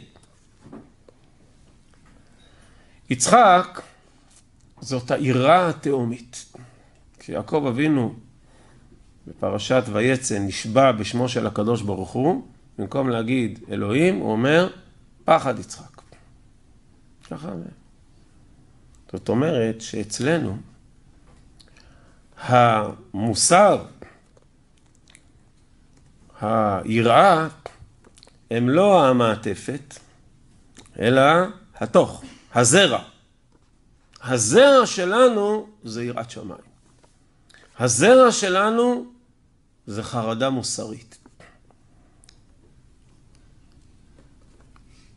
יצחק 3.11 3.83
זאת 4.81 5.11
העירה 5.11 5.69
התאומית. 5.69 6.55
כשיעקב 7.25 7.67
אבינו 7.69 8.15
בפרשת 9.27 9.83
ויצא 9.93 10.39
נשבע 10.39 10.93
בשמו 10.93 11.29
של 11.29 11.47
הקדוש 11.47 11.83
ברוך 11.83 12.11
הוא, 12.11 12.47
במקום 12.79 13.09
להגיד 13.11 13.59
אלוהים, 13.71 14.19
הוא 14.19 14.33
אומר 14.33 14.71
פחד 15.25 15.59
יצחק. 15.59 16.03
ככה 17.31 17.49
אומר. 17.49 17.65
זאת 19.13 19.29
אומרת 19.29 19.81
שאצלנו 19.81 20.57
המוסר, 22.39 23.85
היראה, 26.41 27.49
הם 28.51 28.69
לא 28.69 29.09
המעטפת, 29.09 29.95
אלא 30.99 31.23
התוך, 31.75 32.25
הזרע. 32.55 33.03
הזרע 34.23 34.87
שלנו 34.87 35.67
זה 35.85 36.05
יראת 36.05 36.31
שמיים. 36.31 36.74
הזרע 37.79 38.33
שלנו 38.33 39.07
זה 39.87 40.03
חרדה 40.03 40.51
מוסרית. 40.51 41.19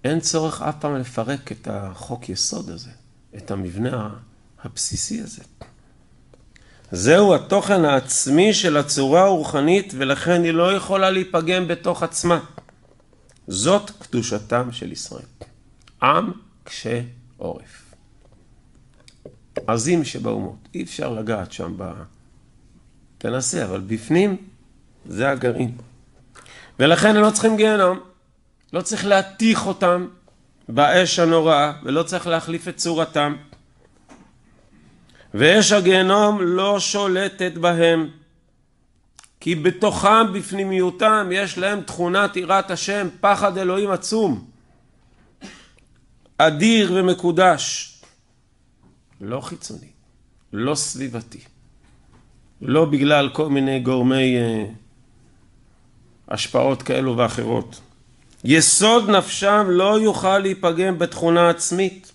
אין 0.04 0.20
צורך 0.20 0.62
אף 0.62 0.76
פעם 0.80 0.96
לפרק 0.96 1.52
את 1.52 1.68
החוק 1.72 2.30
יסוד 2.30 2.70
הזה, 2.70 2.90
את 3.38 3.52
המבנה 3.52 4.10
הבסיסי 4.64 5.22
הזה. 5.22 5.44
זהו 6.92 7.36
התוכן 7.36 7.86
העצמי 7.86 8.54
של 8.54 8.78
הצורה 8.78 9.22
הרוחנית 9.22 9.94
ולכן 9.98 10.44
היא 10.44 10.52
לא 10.52 10.74
יכולה 10.74 11.10
להיפגם 11.10 11.68
בתוך 11.68 12.04
עצמה. 12.04 12.40
זאת 13.48 13.92
קדושתם 13.92 14.72
של 14.72 14.92
ישראל. 14.92 15.26
עם 16.02 16.32
קשה 16.64 17.02
עורף. 17.38 17.96
עזים 19.68 20.04
שבאומות. 20.06 20.68
אי 20.74 20.84
אפשר 20.84 21.14
לגעת 21.14 21.52
שם 21.52 21.74
ב... 21.78 21.84
תנסה, 23.18 23.66
אבל 23.66 23.80
בפנים 23.80 24.38
זה 25.06 25.30
הגרעין. 25.30 25.78
ולכן 26.80 27.16
הם 27.16 27.22
לא 27.22 27.32
צריכים 27.32 27.58
גיהנום. 27.58 28.00
לא 28.74 28.82
צריך 28.82 29.06
להתיך 29.06 29.68
אותם 29.68 30.08
באש 30.70 31.20
הנוראה 31.20 31.74
ולא 31.84 32.04
צריך 32.04 32.28
להחליף 32.28 32.68
את 32.68 32.78
צורתם. 32.78 33.36
ואש 35.34 35.72
הגיהנום 35.72 36.42
לא 36.42 36.80
שולטת 36.80 37.52
בהם. 37.54 38.10
כי 39.40 39.56
בתוכם, 39.56 40.34
בפנימיותם, 40.34 41.30
יש 41.32 41.58
להם 41.58 41.82
תכונת 41.82 42.38
יראת 42.38 42.72
השם, 42.72 43.08
פחד 43.22 43.58
אלוהים 43.58 43.92
עצום. 43.92 44.50
אדיר 46.38 46.94
ומקודש. 46.96 47.94
לא 49.22 49.42
חיצוני, 49.42 49.90
לא 50.54 50.76
סביבתי. 50.76 51.40
לא 52.62 52.86
בגלל 52.86 53.30
כל 53.30 53.50
מיני 53.50 53.80
גורמי 53.80 54.36
uh, 54.38 54.70
השפעות 56.28 56.84
כאלו 56.84 57.18
ואחרות. 57.18 57.80
יסוד 58.44 59.10
נפשם 59.10 59.66
לא 59.70 60.00
יוכל 60.02 60.40
להיפגם 60.40 61.00
בתכונה 61.00 61.50
עצמית. 61.50 62.12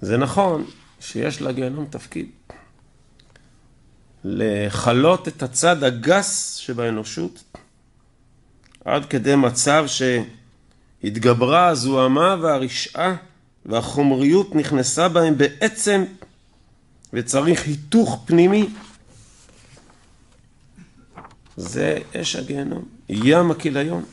זה 0.00 0.16
נכון 0.16 0.64
שיש 1.00 1.42
לגיהנום 1.42 1.86
תפקיד. 1.90 2.28
לכלות 4.24 5.28
את 5.28 5.42
הצד 5.42 5.84
הגס 5.84 6.54
שבאנושות 6.54 7.42
עד 8.84 9.04
כדי 9.04 9.36
מצב 9.36 9.84
שהתגברה 9.86 11.68
הזוהמה 11.68 12.36
והרשעה 12.42 13.16
והחומריות 13.66 14.54
נכנסה 14.54 15.08
בהם 15.08 15.38
בעצם 15.38 16.04
וצריך 17.12 17.66
היתוך 17.66 18.22
פנימי. 18.24 18.68
זה 21.56 21.98
אש 22.16 22.36
הגיהנום, 22.36 22.84
ים 23.08 23.50
הכיליון. 23.50 24.04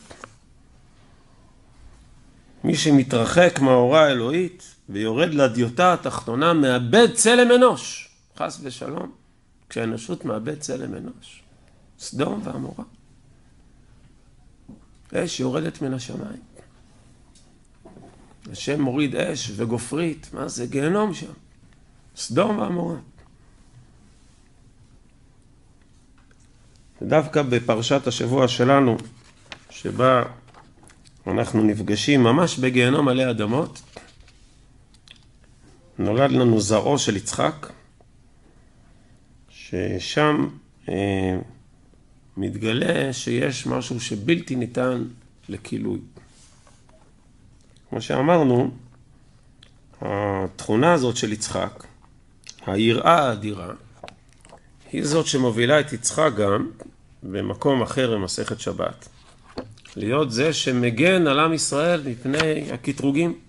מי 2.64 2.76
שמתרחק 2.76 3.60
מההוראה 3.62 4.02
האלוהית 4.02 4.76
ויורד 4.90 5.34
לדיוטה 5.34 5.94
התחתונה 5.94 6.54
מאבד 6.54 7.14
צלם 7.14 7.52
אנוש, 7.56 8.10
חס 8.38 8.60
ושלום, 8.64 9.12
כשהאנושות 9.70 10.26
מאבד 10.26 10.60
צלם 10.60 10.96
אנוש. 10.96 11.44
סדום 12.00 12.42
ועמורה. 12.44 12.84
אש 15.14 15.40
יורדת 15.40 15.82
מן 15.82 15.94
השמיים. 15.94 16.51
השם 18.52 18.82
מוריד 18.82 19.16
אש 19.16 19.52
וגופרית, 19.56 20.30
מה 20.34 20.48
זה 20.48 20.66
גיהנום 20.66 21.14
שם? 21.14 21.32
סדום 22.16 22.60
ועמורה. 22.60 22.96
ודווקא 27.02 27.42
בפרשת 27.42 28.08
השבוע 28.08 28.48
שלנו, 28.48 28.98
שבה 29.70 30.24
אנחנו 31.28 31.64
נפגשים 31.64 32.24
ממש 32.24 32.58
בגיהנום 32.60 33.08
עלי 33.08 33.30
אדמות, 33.30 33.82
נולד 36.00 36.32
לנו 36.32 36.60
זרעו 36.60 36.98
של 36.98 37.16
יצחק, 37.16 37.68
ששם 39.50 40.48
אה, 40.90 41.38
מתגלה 42.38 43.14
שיש 43.14 43.68
משהו 43.68 44.00
שבלתי 44.00 44.56
ניתן 44.56 45.04
לכילוי. 45.50 46.00
כמו 47.92 48.02
שאמרנו, 48.02 48.72
התכונה 50.02 50.94
הזאת 50.94 51.18
של 51.18 51.34
יצחק, 51.34 51.84
היראה 52.66 53.28
האדירה, 53.28 53.68
היא 54.92 55.06
זאת 55.06 55.28
שמובילה 55.28 55.80
את 55.80 55.94
יצחק 55.94 56.32
גם 56.38 56.70
במקום 57.24 57.82
אחר 57.82 58.14
במסכת 58.14 58.60
שבת, 58.60 59.08
להיות 59.96 60.32
זה 60.32 60.54
שמגן 60.54 61.28
על 61.28 61.40
עם 61.40 61.54
ישראל 61.54 62.02
מפני 62.06 62.72
הקטרוגים. 62.72 63.40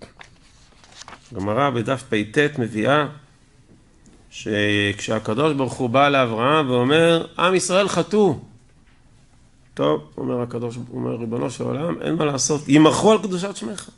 גמרא 1.33 1.69
בדף 1.69 2.03
פט 2.09 2.59
מביאה 2.59 3.07
שכשהקדוש 4.29 5.53
ברוך 5.53 5.73
הוא 5.73 5.89
בא 5.89 6.09
לאברהם 6.09 6.69
ואומר, 6.69 7.25
עם 7.39 7.55
ישראל 7.55 7.87
חטאו. 7.87 8.39
טוב, 9.73 10.11
אומר 10.17 10.41
הקדוש, 10.41 10.77
אומר 10.93 11.15
ריבונו 11.15 11.49
של 11.49 11.63
עולם, 11.63 12.01
אין 12.01 12.15
מה 12.15 12.25
לעשות, 12.25 12.61
ימחו 12.67 13.11
על 13.11 13.17
קדושת 13.17 13.55
שמך. 13.55 13.89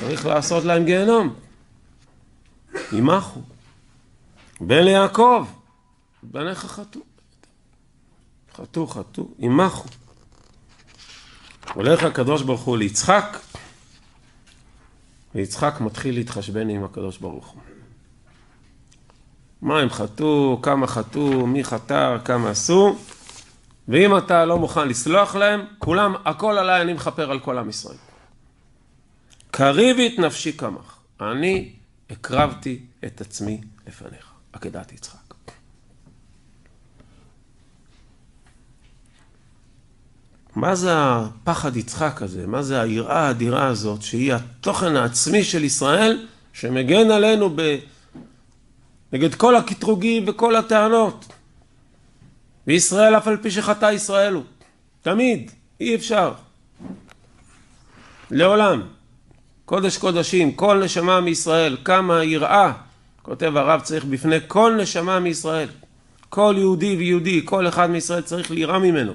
צריך 0.00 0.26
לעשות 0.26 0.64
להם 0.64 0.84
גיהנום. 0.84 1.34
ימחו. 2.92 3.40
בן 4.60 4.84
ליעקב, 4.84 5.46
בניך 6.22 6.58
חטאו. 6.58 7.00
חטאו, 8.56 8.86
חטאו, 8.86 9.28
ימחו. 9.38 9.88
הולך 11.74 12.04
הקדוש 12.04 12.42
ברוך 12.42 12.60
הוא 12.60 12.78
ליצחק, 12.78 13.38
ויצחק 15.34 15.80
מתחיל 15.80 16.14
להתחשבן 16.14 16.68
עם 16.68 16.84
הקדוש 16.84 17.18
ברוך 17.18 17.46
הוא. 17.46 17.62
מה 19.62 19.80
הם 19.80 19.90
חטאו, 19.90 20.58
כמה 20.62 20.86
חטאו, 20.86 21.46
מי 21.46 21.64
חטא, 21.64 22.16
כמה 22.24 22.50
עשו, 22.50 22.96
ואם 23.88 24.18
אתה 24.18 24.44
לא 24.44 24.58
מוכן 24.58 24.88
לסלוח 24.88 25.34
להם, 25.34 25.64
כולם, 25.78 26.14
הכל 26.24 26.58
עליי, 26.58 26.82
אני 26.82 26.92
מכפר 26.92 27.30
על 27.30 27.40
כל 27.40 27.58
עם 27.58 27.68
ישראל. 27.68 28.09
קריבית 29.50 30.18
נפשי 30.18 30.52
קמח, 30.52 31.00
אני 31.20 31.72
הקרבתי 32.10 32.80
את 33.04 33.20
עצמי 33.20 33.60
לפניך, 33.86 34.32
עקדת 34.52 34.92
יצחק. 34.92 35.30
מה 40.56 40.74
זה 40.74 40.90
הפחד 40.94 41.76
יצחק 41.76 42.22
הזה? 42.22 42.46
מה 42.46 42.62
זה 42.62 42.80
היראה 42.80 43.26
האדירה 43.26 43.66
הזאת, 43.66 44.02
שהיא 44.02 44.34
התוכן 44.34 44.96
העצמי 44.96 45.44
של 45.44 45.64
ישראל, 45.64 46.26
שמגן 46.52 47.10
עלינו 47.10 47.50
ב... 47.56 47.76
נגד 49.12 49.34
כל 49.34 49.56
הקטרוגים 49.56 50.24
וכל 50.28 50.56
הטענות. 50.56 51.32
וישראל 52.66 53.16
אף 53.16 53.26
על 53.26 53.36
פי 53.36 53.50
שחטא 53.50 53.92
ישראל 53.92 54.34
הוא. 54.34 54.42
תמיד, 55.02 55.50
אי 55.80 55.94
אפשר. 55.94 56.34
לעולם. 58.30 58.99
קודש 59.70 59.96
קודשים, 59.96 60.52
כל 60.52 60.84
נשמה 60.84 61.20
מישראל, 61.20 61.76
כמה 61.84 62.24
יראה, 62.24 62.72
כותב 63.22 63.56
הרב, 63.56 63.80
צריך 63.80 64.04
בפני 64.04 64.36
כל 64.48 64.78
נשמה 64.82 65.20
מישראל. 65.20 65.68
כל 66.28 66.54
יהודי 66.58 66.96
ויהודי, 66.96 67.42
כל 67.44 67.68
אחד 67.68 67.90
מישראל 67.90 68.22
צריך 68.22 68.50
ליראה 68.50 68.78
ממנו. 68.78 69.12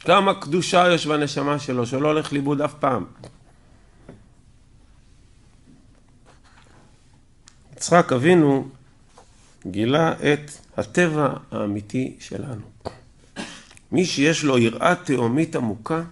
כמה 0.00 0.34
קדושה 0.34 0.92
יש 0.92 1.06
בנשמה 1.06 1.58
שלו, 1.58 1.86
שלא 1.86 2.08
הולך 2.08 2.32
לאיבוד 2.32 2.60
אף 2.60 2.74
פעם. 2.74 3.04
יצחק 7.72 8.12
אבינו 8.12 8.68
גילה 9.66 10.12
את 10.12 10.50
הטבע 10.76 11.28
האמיתי 11.50 12.16
שלנו. 12.20 12.66
מי 13.92 14.04
שיש 14.04 14.44
לו 14.44 14.58
יראה 14.58 14.94
תהומית 14.94 15.56
עמוקה, 15.56 16.02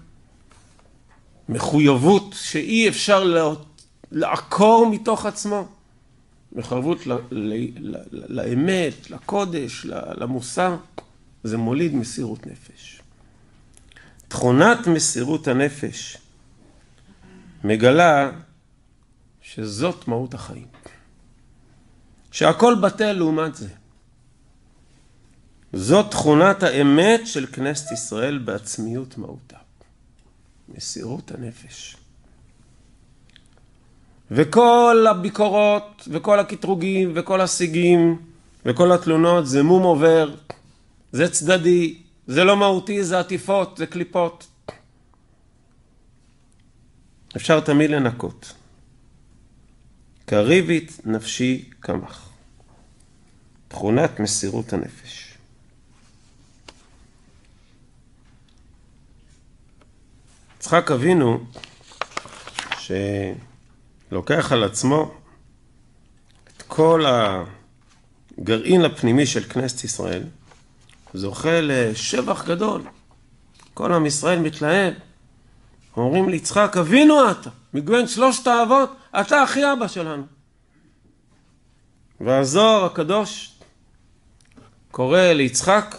מחויבות 1.51 2.35
שאי 2.37 2.89
אפשר 2.89 3.51
לעקור 4.13 4.91
מתוך 4.91 5.27
עצמו, 5.27 5.69
מחויבות 6.53 6.99
לאמת, 8.11 9.11
לקודש, 9.11 9.87
למוסר, 10.17 10.77
זה 11.45 11.57
מוליד 11.57 11.95
מסירות 11.95 12.47
נפש. 12.47 13.03
תכונת 14.29 14.87
מסירות 14.87 15.49
הנפש 15.49 16.17
מגלה 17.65 18.31
שזאת 19.43 20.09
מהות 20.09 20.35
החיים. 20.35 20.67
שהכל 22.31 22.75
בטל 22.83 23.13
לעומת 23.13 23.55
זה. 23.55 23.69
זאת 25.73 26.11
תכונת 26.11 26.63
האמת 26.63 27.21
של 27.27 27.47
כנסת 27.47 27.93
ישראל 27.93 28.39
בעצמיות 28.39 29.19
מהותה. 29.19 29.60
מסירות 30.77 31.31
הנפש. 31.31 31.97
וכל 34.31 35.07
הביקורות 35.11 36.09
וכל 36.11 36.39
הקטרוגים 36.39 37.13
וכל 37.15 37.41
השיגים 37.41 38.23
וכל 38.67 38.93
התלונות 38.93 39.47
זה 39.47 39.63
מום 39.63 39.83
עובר, 39.83 40.35
זה 41.13 41.31
צדדי, 41.31 41.99
זה 42.27 42.45
לא 42.45 42.57
מהותי, 42.57 43.05
זה 43.05 43.21
עטיפות, 43.21 43.77
זה 43.77 43.87
קליפות. 43.87 44.47
אפשר 47.37 47.61
תמיד 47.61 47.91
לנקות. 47.91 48.53
קריבית 50.25 51.01
נפשי 51.05 51.71
קמח. 51.81 52.29
תכונת 53.69 54.21
מסירות 54.21 54.73
הנפש. 54.73 55.20
יצחק 60.61 60.91
אבינו, 60.91 61.41
שלוקח 62.79 64.53
על 64.53 64.65
עצמו 64.65 65.15
את 66.49 66.63
כל 66.67 67.05
הגרעין 68.39 68.85
הפנימי 68.85 69.27
של 69.27 69.43
כנסת 69.43 69.85
ישראל, 69.85 70.23
זוכה 71.15 71.61
לשבח 71.61 72.45
גדול. 72.45 72.83
כל 73.75 73.93
עם 73.93 74.07
ישראל 74.07 74.39
מתלהב. 74.39 74.95
אומרים 75.97 76.29
ליצחק, 76.29 76.77
אבינו 76.81 77.31
אתה, 77.31 77.51
מגוון 77.75 78.07
שלושת 78.07 78.47
האבות, 78.47 78.97
אתה 79.21 79.43
הכי 79.43 79.73
אבא 79.73 79.89
שלנו. 79.89 80.23
והזוהר 82.21 82.85
הקדוש 82.85 83.55
קורא 84.91 85.21
ליצחק, 85.21 85.97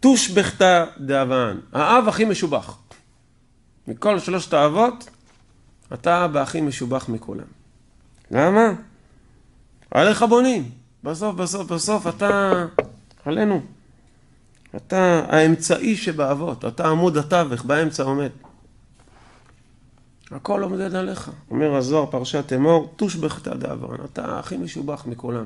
טוש 0.00 0.30
בכתא 0.30 0.84
דאבן, 0.98 1.58
האב 1.72 2.08
הכי 2.08 2.24
משובח. 2.24 2.81
מכל 3.88 4.18
שלושת 4.18 4.52
האבות, 4.52 5.10
אתה 5.94 6.14
האבא 6.14 6.42
הכי 6.42 6.60
משובח 6.60 7.08
מכולם. 7.08 7.44
למה? 8.30 8.72
עליך 9.90 10.22
בונים. 10.22 10.70
בסוף, 11.04 11.34
בסוף, 11.34 11.72
בסוף 11.72 12.06
אתה 12.06 12.52
עלינו. 13.24 13.62
אתה 14.76 15.22
האמצעי 15.28 15.96
שבאבות, 15.96 16.64
אתה 16.64 16.88
עמוד 16.88 17.16
התווך, 17.16 17.64
באמצע 17.64 18.02
עומד. 18.02 18.30
הכל 20.30 20.62
עומד 20.62 20.80
עליך. 20.80 21.30
אומר 21.50 21.76
הזוהר, 21.76 22.10
פרשת 22.10 22.52
אמור, 22.52 22.92
טוש 22.96 23.14
בכתא 23.14 23.54
דאבן, 23.54 24.04
אתה 24.04 24.38
הכי 24.38 24.56
משובח 24.56 25.06
מכולם. 25.06 25.44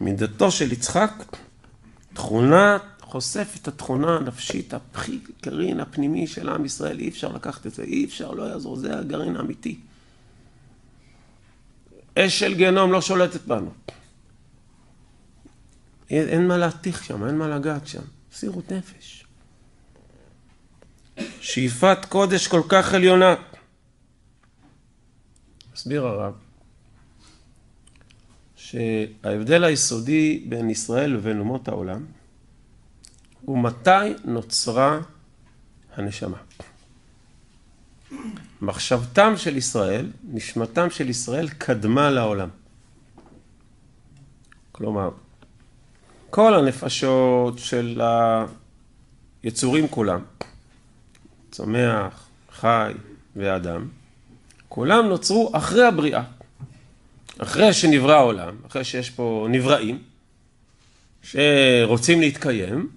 מידתו 0.00 0.50
של 0.50 0.72
יצחק, 0.72 1.12
תכונה, 2.14 2.78
חושף 3.14 3.56
את 3.62 3.68
התכונה 3.68 4.16
הנפשית, 4.16 4.74
הכי 4.74 5.18
גרעין 5.42 5.80
הפנימי 5.80 6.26
של 6.26 6.48
עם 6.48 6.64
ישראל, 6.64 6.98
אי 6.98 7.08
אפשר 7.08 7.32
לקחת 7.32 7.66
את 7.66 7.74
זה, 7.74 7.82
אי 7.82 8.04
אפשר, 8.04 8.30
לא 8.30 8.42
יעזור, 8.42 8.76
זה 8.76 8.98
הגרעין 8.98 9.36
האמיתי. 9.36 9.80
אש 12.18 12.38
של 12.38 12.54
גיהנום 12.54 12.92
לא 12.92 13.00
שולטת 13.00 13.40
בנו. 13.46 13.70
אין, 16.10 16.28
אין 16.28 16.48
מה 16.48 16.56
להתיך 16.56 17.04
שם, 17.04 17.26
אין 17.26 17.38
מה 17.38 17.48
לגעת 17.48 17.86
שם. 17.86 18.02
סירות 18.32 18.72
נפש. 18.72 19.26
שאיפת 21.40 21.98
קודש 22.08 22.48
כל 22.48 22.62
כך 22.68 22.94
עליונה. 22.94 23.34
מסביר 25.74 26.06
הרב, 26.06 26.34
שההבדל 28.56 29.64
היסודי 29.64 30.44
בין 30.48 30.70
ישראל 30.70 31.16
ובין 31.16 31.38
אומות 31.38 31.68
העולם 31.68 32.04
הוא 33.44 33.58
מתי 33.58 34.14
נוצרה 34.24 35.00
הנשמה. 35.96 36.36
מחשבתם 38.62 39.36
של 39.36 39.56
ישראל, 39.56 40.10
נשמתם 40.24 40.90
של 40.90 41.08
ישראל 41.08 41.48
קדמה 41.48 42.10
לעולם. 42.10 42.48
כלומר, 44.72 45.10
כל 46.30 46.54
הנפשות 46.54 47.58
של 47.58 48.00
היצורים 49.42 49.88
כולם, 49.88 50.20
צומח, 51.50 52.28
חי 52.52 52.92
ואדם, 53.36 53.88
כולם 54.68 55.06
נוצרו 55.06 55.50
אחרי 55.52 55.86
הבריאה. 55.86 56.22
אחרי 57.38 57.72
שנברא 57.72 58.12
העולם, 58.12 58.56
אחרי 58.66 58.84
שיש 58.84 59.10
פה 59.10 59.46
נבראים, 59.50 60.02
שרוצים 61.22 62.20
להתקיים, 62.20 62.88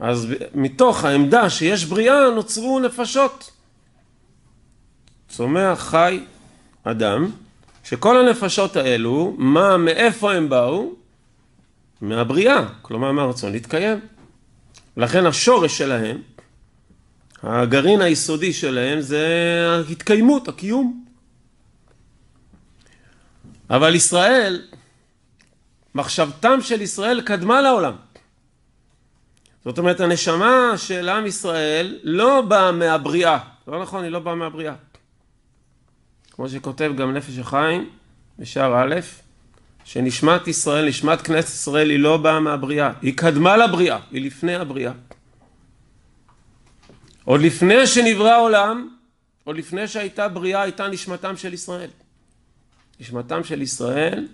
אז 0.00 0.26
מתוך 0.54 1.04
העמדה 1.04 1.50
שיש 1.50 1.84
בריאה 1.84 2.30
נוצרו 2.34 2.80
נפשות. 2.80 3.50
צומח, 5.28 5.80
חי, 5.80 6.20
אדם, 6.84 7.30
שכל 7.84 8.16
הנפשות 8.26 8.76
האלו, 8.76 9.34
מה, 9.38 9.76
מאיפה 9.76 10.32
הם 10.32 10.48
באו? 10.48 10.92
מהבריאה, 12.00 12.66
כלומר 12.82 13.12
מהרצון 13.12 13.52
להתקיים. 13.52 14.00
לכן 14.96 15.26
השורש 15.26 15.78
שלהם, 15.78 16.22
הגרעין 17.42 18.00
היסודי 18.00 18.52
שלהם 18.52 19.00
זה 19.00 19.26
ההתקיימות, 19.88 20.48
הקיום. 20.48 21.04
אבל 23.70 23.94
ישראל, 23.94 24.62
מחשבתם 25.94 26.60
של 26.60 26.82
ישראל 26.82 27.20
קדמה 27.20 27.60
לעולם. 27.60 27.92
זאת 29.64 29.78
אומרת, 29.78 30.00
הנשמה 30.00 30.72
של 30.76 31.08
עם 31.08 31.26
ישראל 31.26 31.98
לא 32.02 32.40
באה 32.40 32.72
מהבריאה. 32.72 33.38
לא 33.68 33.82
נכון, 33.82 34.04
היא 34.04 34.10
לא 34.10 34.18
באה 34.18 34.34
מהבריאה. 34.34 34.74
כמו 36.30 36.48
שכותב 36.48 36.92
גם 36.96 37.14
נפש 37.14 37.38
החיים 37.38 37.90
בשער 38.38 38.82
א', 38.84 38.94
שנשמת 39.84 40.48
ישראל, 40.48 40.88
נשמת 40.88 41.20
כנסת 41.20 41.48
ישראל, 41.48 41.90
היא 41.90 41.98
לא 41.98 42.16
באה 42.16 42.40
מהבריאה, 42.40 42.92
היא 43.02 43.16
קדמה 43.16 43.56
לבריאה, 43.56 43.98
היא 44.10 44.26
לפני 44.26 44.54
הבריאה. 44.54 44.92
עוד 47.24 47.40
לפני 47.40 47.86
שנברא 47.86 48.30
העולם, 48.30 48.88
עוד 49.44 49.56
לפני 49.56 49.88
שהייתה 49.88 50.28
בריאה, 50.28 50.62
הייתה 50.62 50.88
נשמתם 50.88 51.36
של 51.36 51.54
ישראל. 51.54 51.90
נשמתם 53.00 53.44
של 53.44 53.62
ישראל 53.62 54.28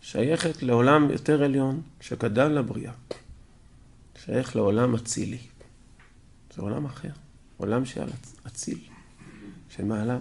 שייכת 0.00 0.62
לעולם 0.62 1.10
יותר 1.10 1.42
עליון, 1.42 1.80
שקדם 2.00 2.52
לבריאה. 2.52 2.92
שייך 4.24 4.56
לעולם 4.56 4.94
אצילי. 4.94 5.38
זה 6.54 6.62
עולם 6.62 6.84
אחר, 6.84 7.08
עולם 7.56 7.84
של 7.84 8.06
אציל, 8.46 8.78
שמעליו. 9.68 10.20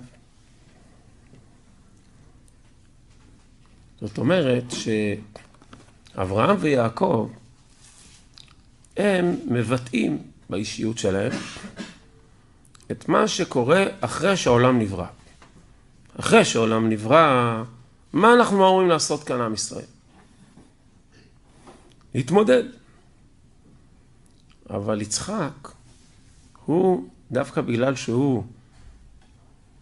זאת 4.01 4.17
אומרת 4.17 4.63
שאברהם 6.13 6.57
ויעקב 6.59 7.29
הם 8.97 9.35
מבטאים 9.45 10.23
באישיות 10.49 10.97
שלהם 10.97 11.31
את 12.91 13.09
מה 13.09 13.27
שקורה 13.27 13.83
אחרי 13.99 14.37
שהעולם 14.37 14.79
נברא. 14.79 15.07
אחרי 16.19 16.45
שהעולם 16.45 16.89
נברא, 16.89 17.63
מה 18.13 18.33
אנחנו 18.33 18.55
אמורים 18.57 18.89
לעשות 18.89 19.23
כאן 19.23 19.41
עם 19.41 19.53
ישראל? 19.53 19.85
להתמודד. 22.15 22.80
אבל 24.71 25.01
יצחק, 25.01 25.71
הוא, 26.65 27.09
דווקא 27.31 27.61
בגלל 27.61 27.95
שהוא 27.95 28.43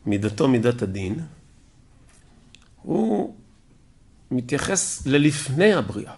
מידתו 0.06 0.48
מידת 0.48 0.82
הדין, 0.82 1.20
הוא 2.82 3.36
מתייחס 4.32 5.08
ללפני 5.08 5.74
הבריאה. 5.74 6.14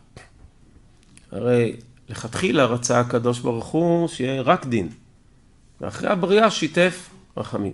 הרי 1.31 1.75
לכתחילה 2.09 2.65
רצה 2.65 2.99
הקדוש 2.99 3.39
ברוך 3.39 3.65
הוא 3.65 4.07
שיהיה 4.07 4.41
רק 4.41 4.65
דין, 4.65 4.89
ואחרי 5.81 6.09
הבריאה 6.09 6.51
שיתף 6.51 7.09
רחמים. 7.37 7.73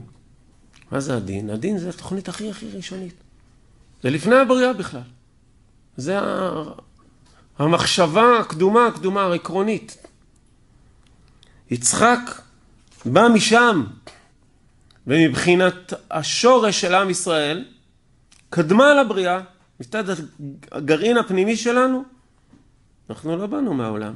מה 0.92 1.00
זה 1.00 1.18
הדין? 1.18 1.50
הדין 1.50 1.78
זה 1.78 1.90
התוכנית 1.90 2.30
הכי 2.30 2.50
הכי 2.50 2.70
ראשונית. 2.70 3.14
זה 4.04 4.10
לפני 4.10 4.36
הבריאה 4.36 4.74
בכלל. 4.74 5.02
זה 5.98 6.20
המחשבה 7.60 8.40
הקדומה, 8.40 8.88
הקדומה, 8.88 9.22
העקרונית. 9.22 10.07
יצחק 11.72 12.20
בא 13.06 13.28
משם, 13.34 13.84
ומבחינת 15.08 15.94
השורש 16.12 16.82
של 16.82 16.96
עם 16.96 17.10
ישראל, 17.10 17.66
קדמה 18.50 18.94
לבריאה, 18.94 19.40
מצד 19.80 20.04
הגרעין 20.72 21.18
הפנימי 21.18 21.56
שלנו, 21.56 22.04
אנחנו 23.10 23.38
לא 23.38 23.48
באנו 23.48 23.74
מהעולם. 23.74 24.14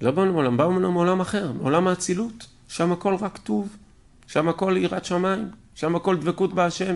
לא 0.00 0.10
באנו 0.10 0.32
מעולם, 0.32 0.56
באנו 0.56 0.92
מעולם 0.92 1.20
אחר, 1.20 1.52
מעולם 1.52 1.88
האצילות. 1.88 2.46
שם 2.68 2.92
הכל 2.92 3.16
רק 3.20 3.38
טוב, 3.38 3.76
שם 4.26 4.48
הכל 4.48 4.74
יראת 4.78 5.04
שמיים, 5.04 5.50
שם 5.74 5.96
הכל 5.96 6.16
דבקות 6.16 6.54
בהשם. 6.54 6.94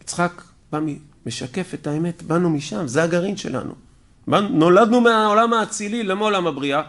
יצחק 0.00 0.42
בא 0.72 0.80
משקף 1.26 1.74
את 1.74 1.86
האמת, 1.86 2.22
באנו 2.22 2.50
משם, 2.50 2.86
זה 2.86 3.02
הגרעין 3.02 3.36
שלנו. 3.36 3.74
נולדנו 4.26 5.00
מהעולם 5.00 5.52
האצילי 5.52 6.02
למעולם 6.02 6.46
הבריאה. 6.46 6.82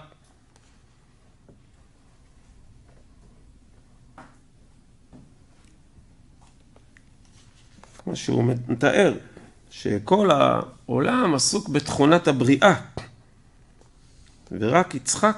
שהוא 8.16 8.44
מתאר, 8.68 9.14
שכל 9.72 10.30
העולם 10.32 11.36
עסוק 11.36 11.70
בתכונת 11.70 12.28
הבריאה, 12.28 12.74
ורק 14.52 14.96
יצחק 14.96 15.38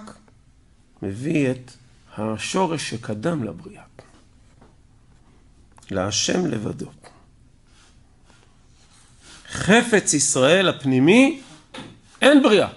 מביא 1.02 1.52
את 1.52 1.72
השורש 2.18 2.90
שקדם 2.90 3.44
לבריאה, 3.44 3.84
להשם 5.92 6.46
לבדו. 6.46 6.90
חפץ 9.50 10.14
ישראל 10.14 10.70
הפנימי, 10.70 11.42
אין 12.22 12.44
בריאה. 12.44 12.68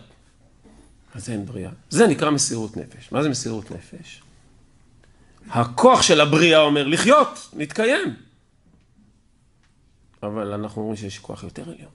אז 1.15 1.31
אין 1.31 1.47
בריאה. 1.47 1.71
זה 1.91 2.07
נקרא 2.07 2.31
מסירות 2.31 2.77
נפש. 2.77 3.13
מה 3.13 3.23
זה 3.23 3.29
מסירות 3.29 3.71
נפש? 3.71 4.23
הכוח 5.51 6.03
של 6.03 6.21
הבריאה 6.21 6.59
אומר 6.61 6.87
לחיות, 6.87 7.49
להתקיים. 7.57 8.17
אבל 10.23 10.53
אנחנו 10.53 10.83
אומרים 10.83 10.97
שיש 10.97 11.19
כוח 11.19 11.45
יותר 11.45 11.63
עליון, 11.63 11.91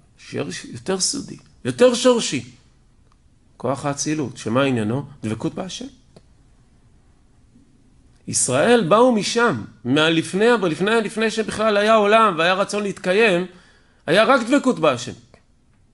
יותר 0.73 0.99
סודי, 0.99 1.37
יותר 1.65 1.93
שורשי. 1.93 2.51
כוח 3.57 3.85
האצילות, 3.85 4.37
שמה 4.37 4.63
עניינו? 4.63 5.05
דבקות 5.23 5.53
בהשם. 5.53 5.85
ישראל 8.27 8.87
באו 8.89 9.11
משם, 9.11 9.63
מהלפני, 9.85 10.45
לפני, 10.69 10.91
לפני 11.03 11.31
שבכלל 11.31 11.77
היה 11.77 11.95
עולם 11.95 12.35
והיה 12.37 12.53
רצון 12.53 12.83
להתקיים, 12.83 13.45
היה 14.07 14.23
רק 14.23 14.41
דבקות 14.47 14.79
בהשם. 14.79 15.11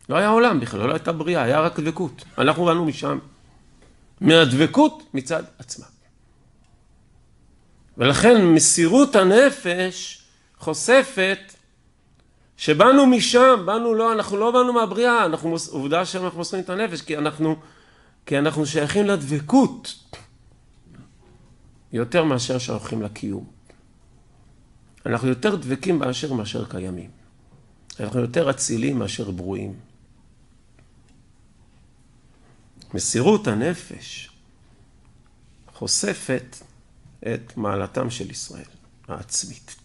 לא 0.09 0.15
היה 0.15 0.27
עולם 0.27 0.59
בכלל, 0.59 0.87
לא 0.87 0.93
הייתה 0.93 1.11
בריאה, 1.11 1.43
היה 1.43 1.59
רק 1.59 1.79
דבקות. 1.79 2.23
אנחנו 2.37 2.65
באנו 2.65 2.85
משם. 2.85 3.19
מהדבקות 4.21 5.03
מצד 5.13 5.43
עצמה. 5.59 5.85
ולכן 7.97 8.45
מסירות 8.45 9.15
הנפש 9.15 10.21
חושפת 10.57 11.39
שבאנו 12.61 13.05
משם, 13.05 13.63
באנו 13.65 13.93
לא, 13.93 14.13
אנחנו 14.13 14.37
לא 14.37 14.51
באנו 14.51 14.73
מהבריאה, 14.73 15.25
אנחנו, 15.25 15.55
עובדה 15.69 16.05
שאנחנו 16.05 16.37
מוסרים 16.37 16.63
את 16.63 16.69
הנפש, 16.69 17.01
כי 17.01 17.17
אנחנו, 17.17 17.55
כי 18.25 18.37
אנחנו 18.37 18.65
שייכים 18.65 19.05
לדבקות 19.05 19.93
יותר 21.93 22.23
מאשר 22.23 22.57
שייכים 22.57 23.01
לקיום. 23.01 23.45
אנחנו 25.05 25.27
יותר 25.27 25.55
דבקים 25.55 25.99
באשר 25.99 26.33
מאשר 26.33 26.65
קיימים. 26.65 27.09
אנחנו 27.99 28.19
יותר 28.19 28.49
אצילים 28.49 28.99
מאשר 28.99 29.31
ברואים. 29.31 29.79
מסירות 32.93 33.47
הנפש 33.47 34.29
חושפת 35.73 36.57
את 37.19 37.57
מעלתם 37.57 38.09
של 38.09 38.31
ישראל, 38.31 38.69
העצמית. 39.07 39.75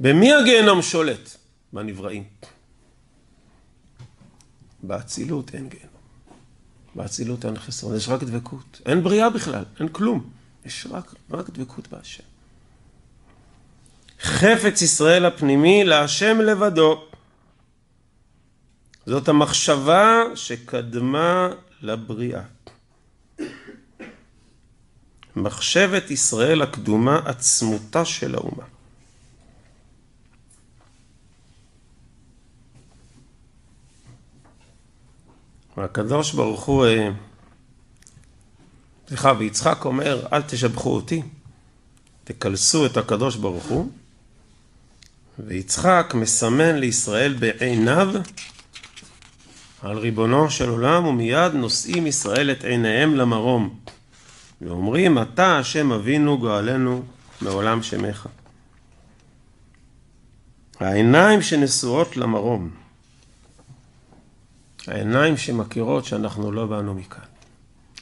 במי 0.00 0.32
הגיהנום 0.32 0.82
שולט? 0.82 1.43
בנבראים. 1.74 2.24
באצילות 4.82 5.54
אין 5.54 5.68
גיהנום. 5.68 5.88
באצילות 6.94 7.44
אין 7.44 7.58
חסרון, 7.58 7.96
יש 7.96 8.08
רק 8.08 8.22
דבקות. 8.22 8.80
אין 8.86 9.02
בריאה 9.02 9.30
בכלל, 9.30 9.64
אין 9.80 9.88
כלום. 9.88 10.30
יש 10.64 10.86
רק, 10.90 11.14
רק 11.30 11.50
דבקות 11.50 11.88
בהשם. 11.88 12.22
חפץ 14.20 14.82
ישראל 14.82 15.24
הפנימי 15.26 15.84
להשם 15.84 16.40
לבדו. 16.40 17.04
זאת 19.06 19.28
המחשבה 19.28 20.22
שקדמה 20.34 21.48
לבריאה. 21.82 22.42
מחשבת 25.36 26.10
ישראל 26.10 26.62
הקדומה 26.62 27.20
עצמותה 27.24 28.04
של 28.04 28.34
האומה. 28.34 28.73
והקדוש 35.76 36.32
ברוך 36.32 36.64
הוא, 36.64 36.86
אה, 36.86 37.10
סליחה, 39.08 39.32
ויצחק 39.38 39.84
אומר, 39.84 40.26
אל 40.32 40.42
תשבחו 40.42 40.94
אותי, 40.94 41.22
תקלסו 42.24 42.86
את 42.86 42.96
הקדוש 42.96 43.36
ברוך 43.36 43.64
הוא, 43.64 43.90
ויצחק 45.38 46.12
מסמן 46.14 46.74
לישראל 46.76 47.32
בעיניו 47.32 48.08
על 49.82 49.98
ריבונו 49.98 50.50
של 50.50 50.68
עולם, 50.68 51.06
ומיד 51.06 51.52
נושאים 51.54 52.06
ישראל 52.06 52.50
את 52.50 52.64
עיניהם 52.64 53.14
למרום, 53.14 53.78
ואומרים, 54.60 55.18
אתה 55.18 55.58
השם 55.58 55.92
אבינו 55.92 56.38
גואלנו 56.38 57.02
מעולם 57.40 57.82
שמך. 57.82 58.26
העיניים 60.80 61.42
שנשואות 61.42 62.16
למרום, 62.16 62.70
העיניים 64.88 65.36
שמכירות 65.36 66.04
שאנחנו 66.04 66.52
לא 66.52 66.66
באנו 66.66 66.94
מכאן, 66.94 67.24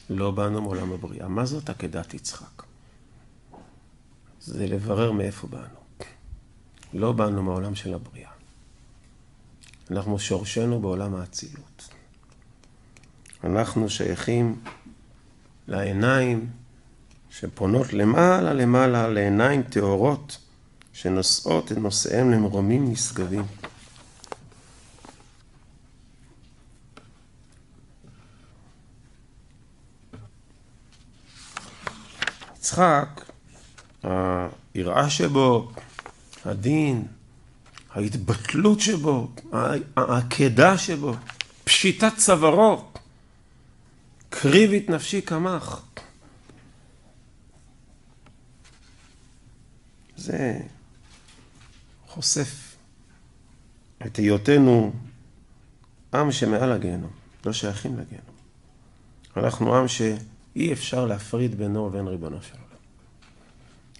לא 0.09 0.31
באנו 0.31 0.61
מעולם 0.61 0.91
הבריאה. 0.91 1.27
מה 1.27 1.45
זאת 1.45 1.69
עקדת 1.69 2.13
יצחק? 2.13 2.63
זה 4.41 4.67
לברר 4.67 5.11
מאיפה 5.11 5.47
באנו. 5.47 5.83
לא 6.93 7.11
באנו 7.11 7.43
מעולם 7.43 7.75
של 7.75 7.93
הבריאה. 7.93 8.29
אנחנו 9.91 10.19
שורשנו 10.19 10.81
בעולם 10.81 11.15
האצילות. 11.15 11.89
אנחנו 13.43 13.89
שייכים 13.89 14.59
לעיניים 15.67 16.49
שפונות 17.29 17.93
למעלה 17.93 18.53
למעלה 18.53 19.07
לעיניים 19.07 19.63
טהורות 19.63 20.37
שנושאות 20.93 21.71
את 21.71 21.77
נושאיהם 21.77 22.31
למרומים 22.31 22.91
נשגבים. 22.91 23.43
יצחק, 32.73 33.31
היראה 34.73 35.09
שבו, 35.09 35.71
הדין, 36.45 37.07
ההתבטלות 37.91 38.79
שבו, 38.79 39.31
העקדה 39.95 40.77
שבו, 40.77 41.13
פשיטת 41.63 42.11
צווארו, 42.17 42.85
קריב 44.29 44.71
את 44.71 44.89
נפשי 44.89 45.21
קמח. 45.21 45.85
זה 50.17 50.59
חושף 52.07 52.75
את 54.05 54.17
היותנו 54.17 54.93
עם 56.13 56.31
שמעל 56.31 56.71
הגיהנום, 56.71 57.11
לא 57.45 57.53
שייכים 57.53 57.99
לגיהנום. 57.99 58.35
אנחנו 59.37 59.75
עם 59.75 59.87
שאי 59.87 60.73
אפשר 60.73 61.05
להפריד 61.05 61.55
בינו 61.55 61.79
ובין 61.79 62.07
ריבונו 62.07 62.41
של 62.41 62.53
עולם. 62.53 62.62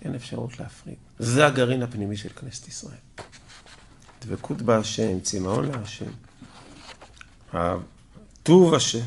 אין 0.04 0.16
אפשרות 0.16 0.60
להפריד. 0.60 0.96
זה 1.20 1.46
הגרעין 1.46 1.84
הפנימי 1.84 2.18
של 2.18 2.30
כנסת 2.30 2.68
ישראל. 2.68 2.98
דבקות 4.22 4.62
בהשם, 4.62 5.20
צמאון 5.20 5.66
להשם, 5.72 6.12
הטוב 7.54 8.74
השם. 8.74 9.06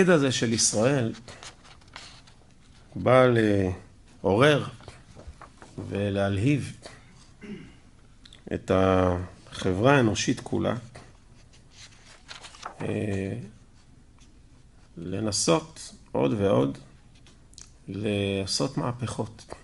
התפקיד 0.00 0.14
הזה 0.14 0.32
של 0.32 0.52
ישראל 0.52 1.12
בא 2.96 3.26
לעורר 4.22 4.68
ולהלהיב 5.88 6.76
את 8.54 8.70
החברה 8.74 9.96
האנושית 9.96 10.40
כולה, 10.40 10.74
לנסות 14.96 15.94
עוד 16.12 16.32
ועוד 16.32 16.78
לעשות 17.88 18.76
מהפכות. 18.76 19.54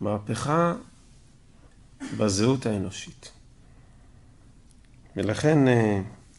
מהפכה 0.00 0.74
בזהות 2.18 2.66
האנושית. 2.66 3.32
ולכן 5.16 5.58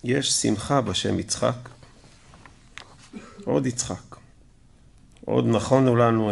יש 0.04 0.32
שמחה 0.32 0.82
בשם 0.82 1.19
יצחק, 1.19 1.78
עוד 3.49 3.65
יצחק. 3.65 4.15
עוד 5.25 5.47
נכונו 5.47 5.95
לנו 5.95 6.31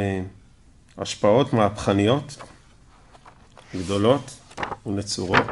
השפעות 0.98 1.54
מהפכניות, 1.54 2.38
גדולות 3.76 4.40
ונצורות, 4.86 5.48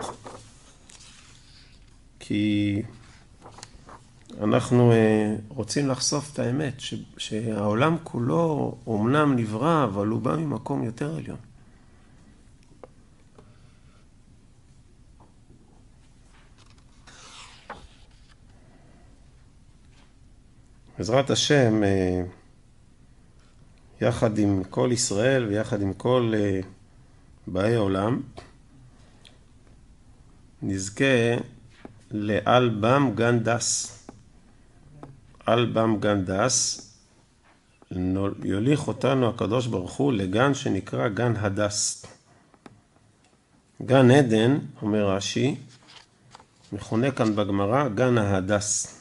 כי 2.19 2.82
אנחנו 4.41 4.93
רוצים 5.47 5.89
לחשוף 5.89 6.34
את 6.34 6.39
האמת, 6.39 6.73
שהעולם 7.17 7.97
כולו 8.04 8.75
אומנם 8.88 9.36
נברא, 9.36 9.84
אבל 9.84 10.08
הוא 10.08 10.21
בא 10.21 10.36
ממקום 10.36 10.84
יותר 10.84 11.15
עליון. 11.17 11.38
בעזרת 20.97 21.29
השם, 21.29 21.81
יחד 24.01 24.38
עם 24.38 24.63
כל 24.69 24.89
ישראל 24.93 25.45
ויחד 25.45 25.81
עם 25.81 25.93
כל 25.93 26.34
באי 27.47 27.75
עולם, 27.75 28.21
נזכה 30.62 31.36
לאלבם 32.12 33.12
גנדס. 33.15 33.95
אלבם 35.49 35.99
גנדס, 35.99 36.81
יוליך 38.43 38.88
אותנו 38.88 39.29
הקדוש 39.29 39.67
ברוך 39.67 39.93
הוא 39.93 40.13
לגן 40.13 40.53
שנקרא 40.53 41.08
גן 41.08 41.34
הדס. 41.36 42.05
גן 43.86 44.12
עדן, 44.12 44.58
אומר 44.81 45.10
רש"י, 45.10 45.55
מכונה 46.73 47.12
כאן 47.12 47.36
בגמרא 47.36 47.88
גן 47.88 48.17
ההדס. 48.17 48.94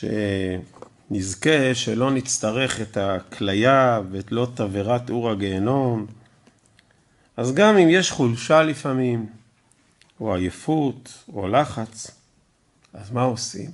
שנזכה 0.00 1.74
שלא 1.74 2.10
נצטרך 2.10 2.80
את 2.80 2.96
הכליה 2.96 4.00
ואת 4.10 4.32
לא 4.32 4.48
תבערת 4.54 5.10
אור 5.10 5.30
הגיהנום. 5.30 6.06
אז 7.36 7.54
גם 7.54 7.76
אם 7.76 7.88
יש 7.90 8.10
חולשה 8.10 8.62
לפעמים, 8.62 9.26
או 10.20 10.34
עייפות, 10.34 11.24
או 11.32 11.48
לחץ, 11.48 12.10
אז 12.92 13.10
מה 13.10 13.22
עושים? 13.22 13.70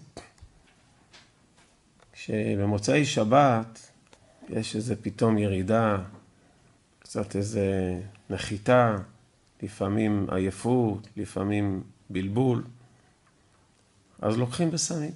כשבמוצאי 2.12 3.04
שבת 3.04 3.90
יש 4.48 4.76
איזה 4.76 4.96
פתאום 4.96 5.38
ירידה, 5.38 5.96
קצת 6.98 7.36
איזה 7.36 7.98
נחיתה, 8.30 8.96
לפעמים 9.62 10.26
עייפות, 10.30 11.08
לפעמים 11.16 11.82
בלבול, 12.10 12.64
אז 14.22 14.36
לוקחים 14.36 14.70
בסמים. 14.70 15.12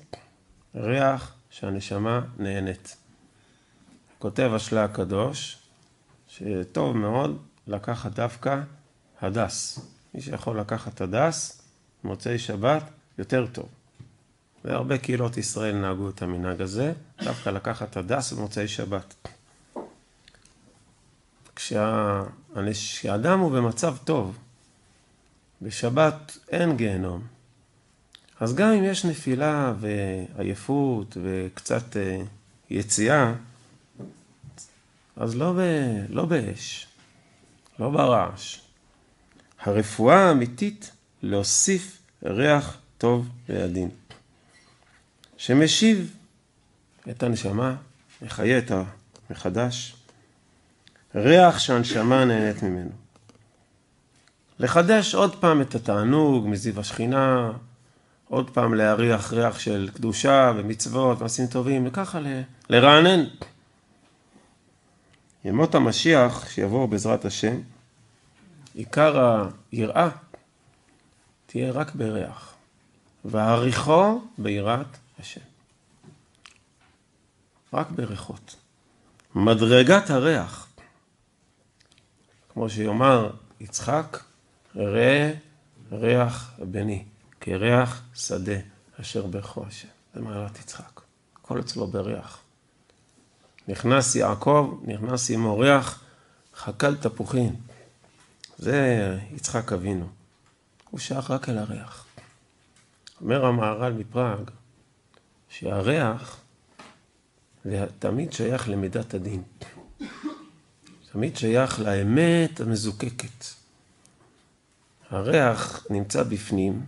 ריח 0.74 1.34
שהנשמה 1.50 2.20
נהנית. 2.38 2.96
כותב 4.18 4.50
השלה 4.54 4.84
הקדוש, 4.84 5.58
שטוב 6.28 6.96
מאוד 6.96 7.38
לקחת 7.66 8.12
דווקא 8.12 8.60
הדס. 9.20 9.78
מי 10.14 10.20
שיכול 10.20 10.60
לקחת 10.60 11.00
הדס, 11.00 11.62
מוצאי 12.04 12.38
שבת, 12.38 12.82
יותר 13.18 13.46
טוב. 13.52 13.68
והרבה 14.64 14.98
קהילות 14.98 15.36
ישראל 15.36 15.76
נהגו 15.76 16.08
את 16.08 16.22
המנהג 16.22 16.62
הזה, 16.62 16.92
דווקא 17.22 17.50
לקחת 17.50 17.96
הדס 17.96 18.32
במוצאי 18.32 18.68
שבת. 18.68 19.14
כשהאדם 21.56 23.40
הוא 23.40 23.52
במצב 23.52 23.96
טוב, 24.04 24.38
בשבת 25.62 26.38
אין 26.48 26.76
גיהנום. 26.76 27.39
אז 28.40 28.54
גם 28.54 28.72
אם 28.72 28.84
יש 28.84 29.04
נפילה 29.04 29.74
ועייפות 29.80 31.16
וקצת 31.22 31.96
יציאה, 32.70 33.34
אז 35.16 35.36
לא, 35.36 35.52
ב, 35.52 35.60
לא 36.08 36.24
באש, 36.24 36.86
לא 37.78 37.90
ברעש. 37.90 38.60
הרפואה 39.60 40.28
האמיתית 40.28 40.90
להוסיף 41.22 42.02
ריח 42.22 42.78
טוב 42.98 43.28
לידין, 43.48 43.88
שמשיב 45.36 46.16
את 47.10 47.22
הנשמה, 47.22 47.76
מחיה 48.22 48.58
את 48.58 48.72
המחדש, 49.30 49.96
ריח 51.14 51.58
שהנשמה 51.58 52.24
נהנית 52.24 52.62
ממנו. 52.62 52.90
לחדש 54.58 55.14
עוד 55.14 55.36
פעם 55.40 55.60
את 55.60 55.74
התענוג 55.74 56.48
מזיו 56.48 56.80
השכינה, 56.80 57.52
עוד 58.30 58.50
פעם 58.50 58.74
להריח 58.74 59.32
ריח 59.32 59.58
של 59.58 59.90
קדושה 59.94 60.52
ומצוות 60.56 61.18
ומעשים 61.18 61.46
טובים, 61.46 61.86
וככה 61.86 62.20
לרענן. 62.68 63.24
ימות 65.44 65.74
המשיח 65.74 66.48
שיבואו 66.50 66.88
בעזרת 66.88 67.24
השם, 67.24 67.60
עיקר 68.74 69.42
היראה 69.72 70.08
תהיה 71.46 71.72
רק 71.72 71.94
בריח, 71.94 72.54
והעריכו 73.24 74.22
ביראת 74.38 74.96
השם. 75.18 75.40
רק 77.72 77.90
בריחות. 77.90 78.56
מדרגת 79.34 80.10
הריח, 80.10 80.68
כמו 82.52 82.70
שיאמר 82.70 83.30
יצחק, 83.60 84.18
ראה 84.76 85.32
ריח 85.92 86.50
בני. 86.58 87.04
כריח 87.40 88.02
שדה 88.14 88.56
אשר 89.00 89.26
ברכו 89.26 89.66
השם. 89.66 89.88
זה 90.14 90.20
מעלת 90.20 90.58
יצחק. 90.58 91.00
הכל 91.36 91.60
אצלו 91.60 91.86
בריח. 91.86 92.40
נכנס 93.68 94.14
יעקב, 94.14 94.80
נכנס 94.84 95.30
עם 95.30 95.44
אורח, 95.44 96.04
חקל 96.54 96.96
תפוחים. 96.96 97.56
זה 98.58 99.18
יצחק 99.32 99.72
אבינו. 99.72 100.08
הוא 100.90 101.00
שייך 101.00 101.30
רק 101.30 101.48
אל 101.48 101.58
הריח. 101.58 102.06
אומר 103.20 103.46
המהר"ל 103.46 103.92
מפראג, 103.92 104.50
שהריח 105.48 106.40
תמיד 107.98 108.32
שייך 108.32 108.68
למידת 108.68 109.14
הדין. 109.14 109.42
תמיד 111.12 111.36
שייך 111.36 111.80
לאמת 111.80 112.60
המזוקקת. 112.60 113.44
הריח 115.10 115.86
נמצא 115.90 116.22
בפנים, 116.22 116.84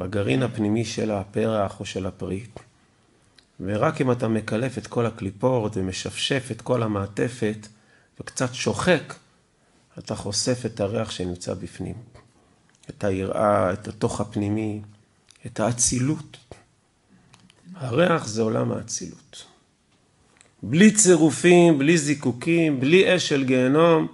בגרעין 0.00 0.42
הפנימי 0.42 0.84
של 0.84 1.10
הפרח 1.10 1.80
או 1.80 1.84
של 1.84 2.06
הפרי, 2.06 2.46
ורק 3.60 4.00
אם 4.00 4.12
אתה 4.12 4.28
מקלף 4.28 4.78
את 4.78 4.86
כל 4.86 5.06
הקליפות 5.06 5.76
ומשפשף 5.76 6.48
את 6.50 6.62
כל 6.62 6.82
המעטפת 6.82 7.66
וקצת 8.20 8.54
שוחק, 8.54 9.14
אתה 9.98 10.14
חושף 10.14 10.66
את 10.66 10.80
הריח 10.80 11.10
שנמצא 11.10 11.54
בפנים. 11.54 11.94
את 12.90 13.04
היראה, 13.04 13.72
את 13.72 13.88
התוך 13.88 14.20
הפנימי, 14.20 14.80
את 15.46 15.60
האצילות. 15.60 16.36
הריח 17.74 18.26
זה 18.26 18.42
עולם 18.42 18.72
האצילות. 18.72 19.44
בלי 20.62 20.90
צירופים, 20.92 21.78
בלי 21.78 21.98
זיקוקים, 21.98 22.80
בלי 22.80 23.16
אש 23.16 23.28
של 23.28 23.44
גיהנום, 23.44 24.08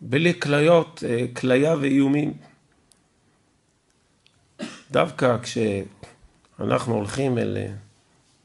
בלי 0.00 0.40
כליות, 0.40 1.04
אה, 1.08 1.24
כליה 1.36 1.76
ואיומים. 1.80 2.34
דווקא 4.90 5.36
כשאנחנו 5.42 6.94
הולכים 6.94 7.38
אל, 7.38 7.56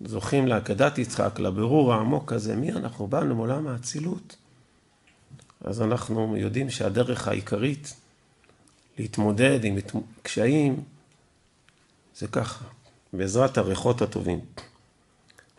זוכים 0.06 0.48
לעקדת 0.48 0.98
יצחק, 0.98 1.40
לבירור 1.40 1.94
העמוק 1.94 2.34
הזה, 2.34 2.56
מי 2.56 2.72
אנחנו? 2.72 3.08
באנו 3.08 3.36
מעולם 3.36 3.68
האצילות. 3.68 4.36
אז 5.64 5.82
אנחנו 5.82 6.38
יודעים 6.38 6.70
שהדרך 6.70 7.28
העיקרית 7.28 7.94
להתמודד 8.98 9.64
עם 9.64 9.78
קשיים 10.22 10.84
זה 12.16 12.28
ככה, 12.28 12.66
בעזרת 13.14 13.58
הריחות 13.58 14.02
הטובים. 14.02 14.40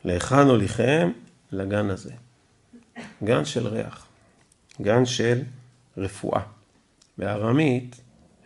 להיכן 0.05 0.47
הוליכם? 0.47 1.13
לגן 1.53 1.91
הזה. 1.91 2.13
גן 3.25 3.45
של 3.45 3.67
ריח, 3.67 4.07
גן 4.81 5.07
של 5.07 5.43
רפואה. 5.97 6.43
בארמית, 7.19 8.01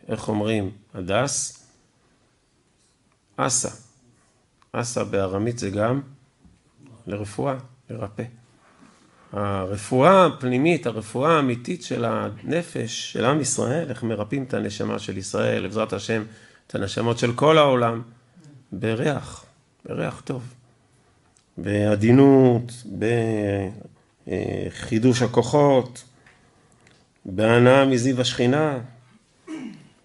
איך 0.08 0.28
אומרים? 0.28 0.70
הדס? 0.94 1.55
אסה. 3.36 3.68
אסה 4.72 5.04
בארמית 5.04 5.58
זה 5.58 5.70
גם 5.70 6.00
לרפואה, 7.06 7.54
לרפא. 7.90 8.24
הרפואה 9.32 10.26
הפנימית, 10.26 10.86
הרפואה 10.86 11.36
האמיתית 11.36 11.82
של 11.82 12.04
הנפש, 12.04 13.12
של 13.12 13.24
עם 13.24 13.40
ישראל, 13.40 13.88
איך 13.90 14.02
מרפאים 14.02 14.42
את 14.42 14.54
הנשמה 14.54 14.98
של 14.98 15.18
ישראל, 15.18 15.66
בעזרת 15.66 15.92
השם, 15.92 16.22
את 16.66 16.74
הנשמות 16.74 17.18
של 17.18 17.32
כל 17.32 17.58
העולם, 17.58 18.02
בריח, 18.72 19.44
בריח 19.84 20.22
טוב. 20.24 20.54
בעדינות, 21.58 22.72
בחידוש 24.28 25.22
הכוחות, 25.22 26.04
בהנאה 27.24 27.84
מזיו 27.84 28.20
השכינה, 28.20 28.78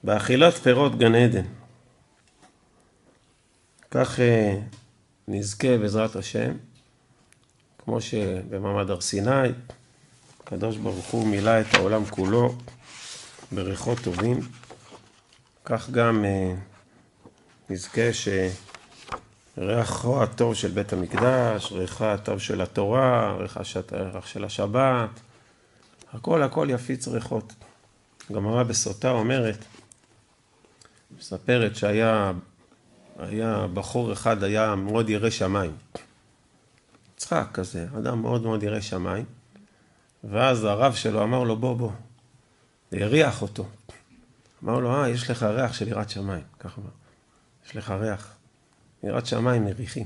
באכילת 0.04 0.54
פירות 0.54 0.98
גן 0.98 1.16
עדן. 1.16 1.46
כך 3.92 4.20
אה, 4.20 4.60
נזכה 5.28 5.78
בעזרת 5.78 6.16
השם, 6.16 6.52
כמו 7.78 8.02
שבמעמד 8.02 8.90
הר 8.90 9.02
סיני, 9.02 9.50
הקדוש 10.44 10.78
ברוך 10.78 11.06
הוא 11.06 11.28
מילא 11.28 11.62
את 11.62 11.74
העולם 11.74 12.06
כולו 12.06 12.56
בריחות 13.52 13.98
טובים, 14.04 14.40
כך 15.66 15.90
גם 15.90 16.26
אה, 16.26 16.54
נזכה 17.70 18.14
ש... 18.14 18.28
ריחו 19.58 20.24
הטוב 20.24 20.56
של 20.56 20.72
בית 20.72 20.94
המקדש, 20.94 21.72
ריחה 21.72 22.14
הטוב 22.14 22.40
של 22.40 22.62
התורה, 22.62 23.36
ריחה 23.40 23.64
של 24.26 24.46
השבת, 24.46 25.10
הכל 26.14 26.44
הכל 26.44 26.68
יפיץ 26.72 27.08
ריחות. 27.08 27.54
גמרא 28.32 28.64
בסוטה 28.64 29.12
אומרת, 29.12 29.66
מספרת 31.18 31.76
שהיה 31.76 32.32
היה 33.20 33.68
בחור 33.74 34.14
אחד, 34.14 34.44
היה 34.44 34.76
מאוד 34.76 35.10
ירא 35.10 35.30
שמיים. 35.30 35.72
יצחק 37.16 37.48
כזה, 37.54 37.88
אדם 37.98 38.22
מאוד 38.22 38.44
מאוד 38.44 38.64
ירא 38.64 38.80
שמיים. 38.80 39.26
ואז 40.24 40.64
הרב 40.64 40.94
שלו 40.94 41.24
אמר 41.24 41.44
לו, 41.44 41.58
בוא, 41.58 41.76
בוא. 41.76 41.92
הריח 42.92 43.42
אותו. 43.42 43.66
אמר 44.64 44.80
לו, 44.80 44.96
אה, 44.96 45.10
יש 45.10 45.30
לך 45.30 45.44
ריח 45.44 45.74
של 45.74 45.88
יראת 45.88 46.10
שמיים. 46.10 46.44
ככה 46.60 46.82
אמר. 46.82 46.90
יש 47.66 47.76
לך 47.76 47.92
ריח. 47.92 48.36
יראת 49.04 49.26
שמיים 49.26 49.66
מריחים, 49.66 50.06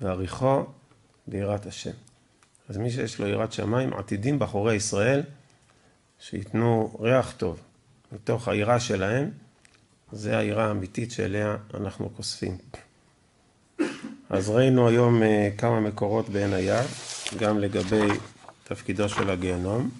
ועריכו 0.00 0.66
ביראת 1.26 1.66
השם. 1.66 1.90
אז 2.68 2.76
מי 2.76 2.90
שיש 2.90 3.20
לו 3.20 3.26
יראת 3.26 3.52
שמיים, 3.52 3.92
עתידים 3.92 4.38
בחורי 4.38 4.74
ישראל 4.74 5.22
שייתנו 6.20 6.96
ריח 7.00 7.34
טוב 7.36 7.60
מתוך 8.12 8.48
היראה 8.48 8.80
שלהם, 8.80 9.30
זה 10.12 10.38
היראה 10.38 10.64
האמיתית 10.64 11.10
שאליה 11.10 11.56
אנחנו 11.74 12.14
כוספים. 12.16 12.58
אז 14.30 14.48
ראינו 14.48 14.88
היום 14.88 15.22
אה, 15.22 15.48
כמה 15.58 15.80
מקורות 15.80 16.28
בעין 16.28 16.52
היד, 16.52 16.86
גם 17.38 17.58
לגבי 17.58 18.08
תפקידו 18.64 19.08
של 19.08 19.30
הגיהנום, 19.30 19.90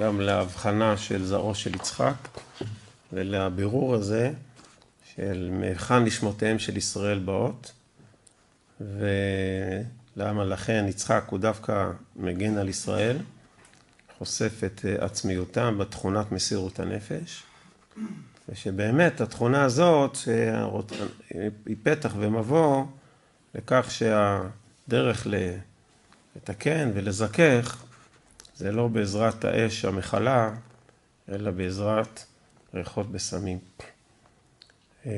גם 0.00 0.20
להבחנה 0.20 0.96
של 0.96 1.24
זרעו 1.24 1.54
של 1.54 1.74
יצחק 1.74 2.14
ולבירור 3.12 3.94
הזה 3.94 4.32
של 5.14 5.48
מהיכן 5.52 6.04
נשמותיהם 6.04 6.58
של 6.58 6.76
ישראל 6.76 7.18
באות, 7.18 7.72
ולמה 8.80 10.44
לכן 10.44 10.84
יצחק 10.88 11.24
הוא 11.30 11.38
דווקא 11.38 11.90
מגן 12.16 12.58
על 12.58 12.68
ישראל, 12.68 13.18
חושף 14.18 14.64
את 14.66 14.84
עצמיותם 14.98 15.78
בתכונת 15.78 16.32
מסירות 16.32 16.80
הנפש, 16.80 17.42
ושבאמת 18.48 19.20
התכונה 19.20 19.64
הזאת 19.64 20.18
היא 21.66 21.76
פתח 21.82 22.14
ומבוא 22.18 22.84
לכך 23.54 23.90
שהדרך 23.90 25.26
לתקן 26.36 26.90
ולזכך 26.94 27.84
זה 28.56 28.72
לא 28.72 28.88
בעזרת 28.88 29.44
האש 29.44 29.84
המכלה, 29.84 30.50
אלא 31.28 31.50
בעזרת 31.50 32.24
ריחות 32.74 33.12
בסמים. 33.12 33.58
אמ, 35.06 35.10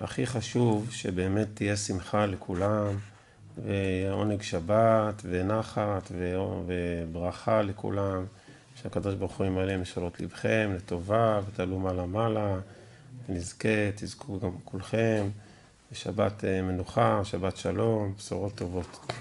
הכי 0.00 0.26
חשוב 0.26 0.88
שבאמת 0.90 1.48
תהיה 1.54 1.76
שמחה 1.76 2.26
לכולם, 2.26 2.98
ועונג 3.64 4.42
שבת, 4.42 5.22
ונחת, 5.24 6.12
וברכה 6.66 7.62
לכולם, 7.62 8.24
שהקדוש 8.82 9.14
ברוך 9.14 9.38
הוא 9.38 9.46
ימלא 9.46 9.76
משאלות 9.76 10.20
לבכם 10.20 10.72
לטובה, 10.76 11.40
ותעלו 11.46 11.78
מעלה 11.78 12.06
מעלה, 12.06 12.56
ונזכה, 13.28 13.92
תזכו 13.94 14.40
גם 14.40 14.50
כולכם, 14.64 15.28
ושבת 15.92 16.44
אה, 16.44 16.62
מנוחה, 16.62 17.20
שבת 17.24 17.56
שלום, 17.56 18.14
בשורות 18.18 18.54
טובות. 18.54 19.12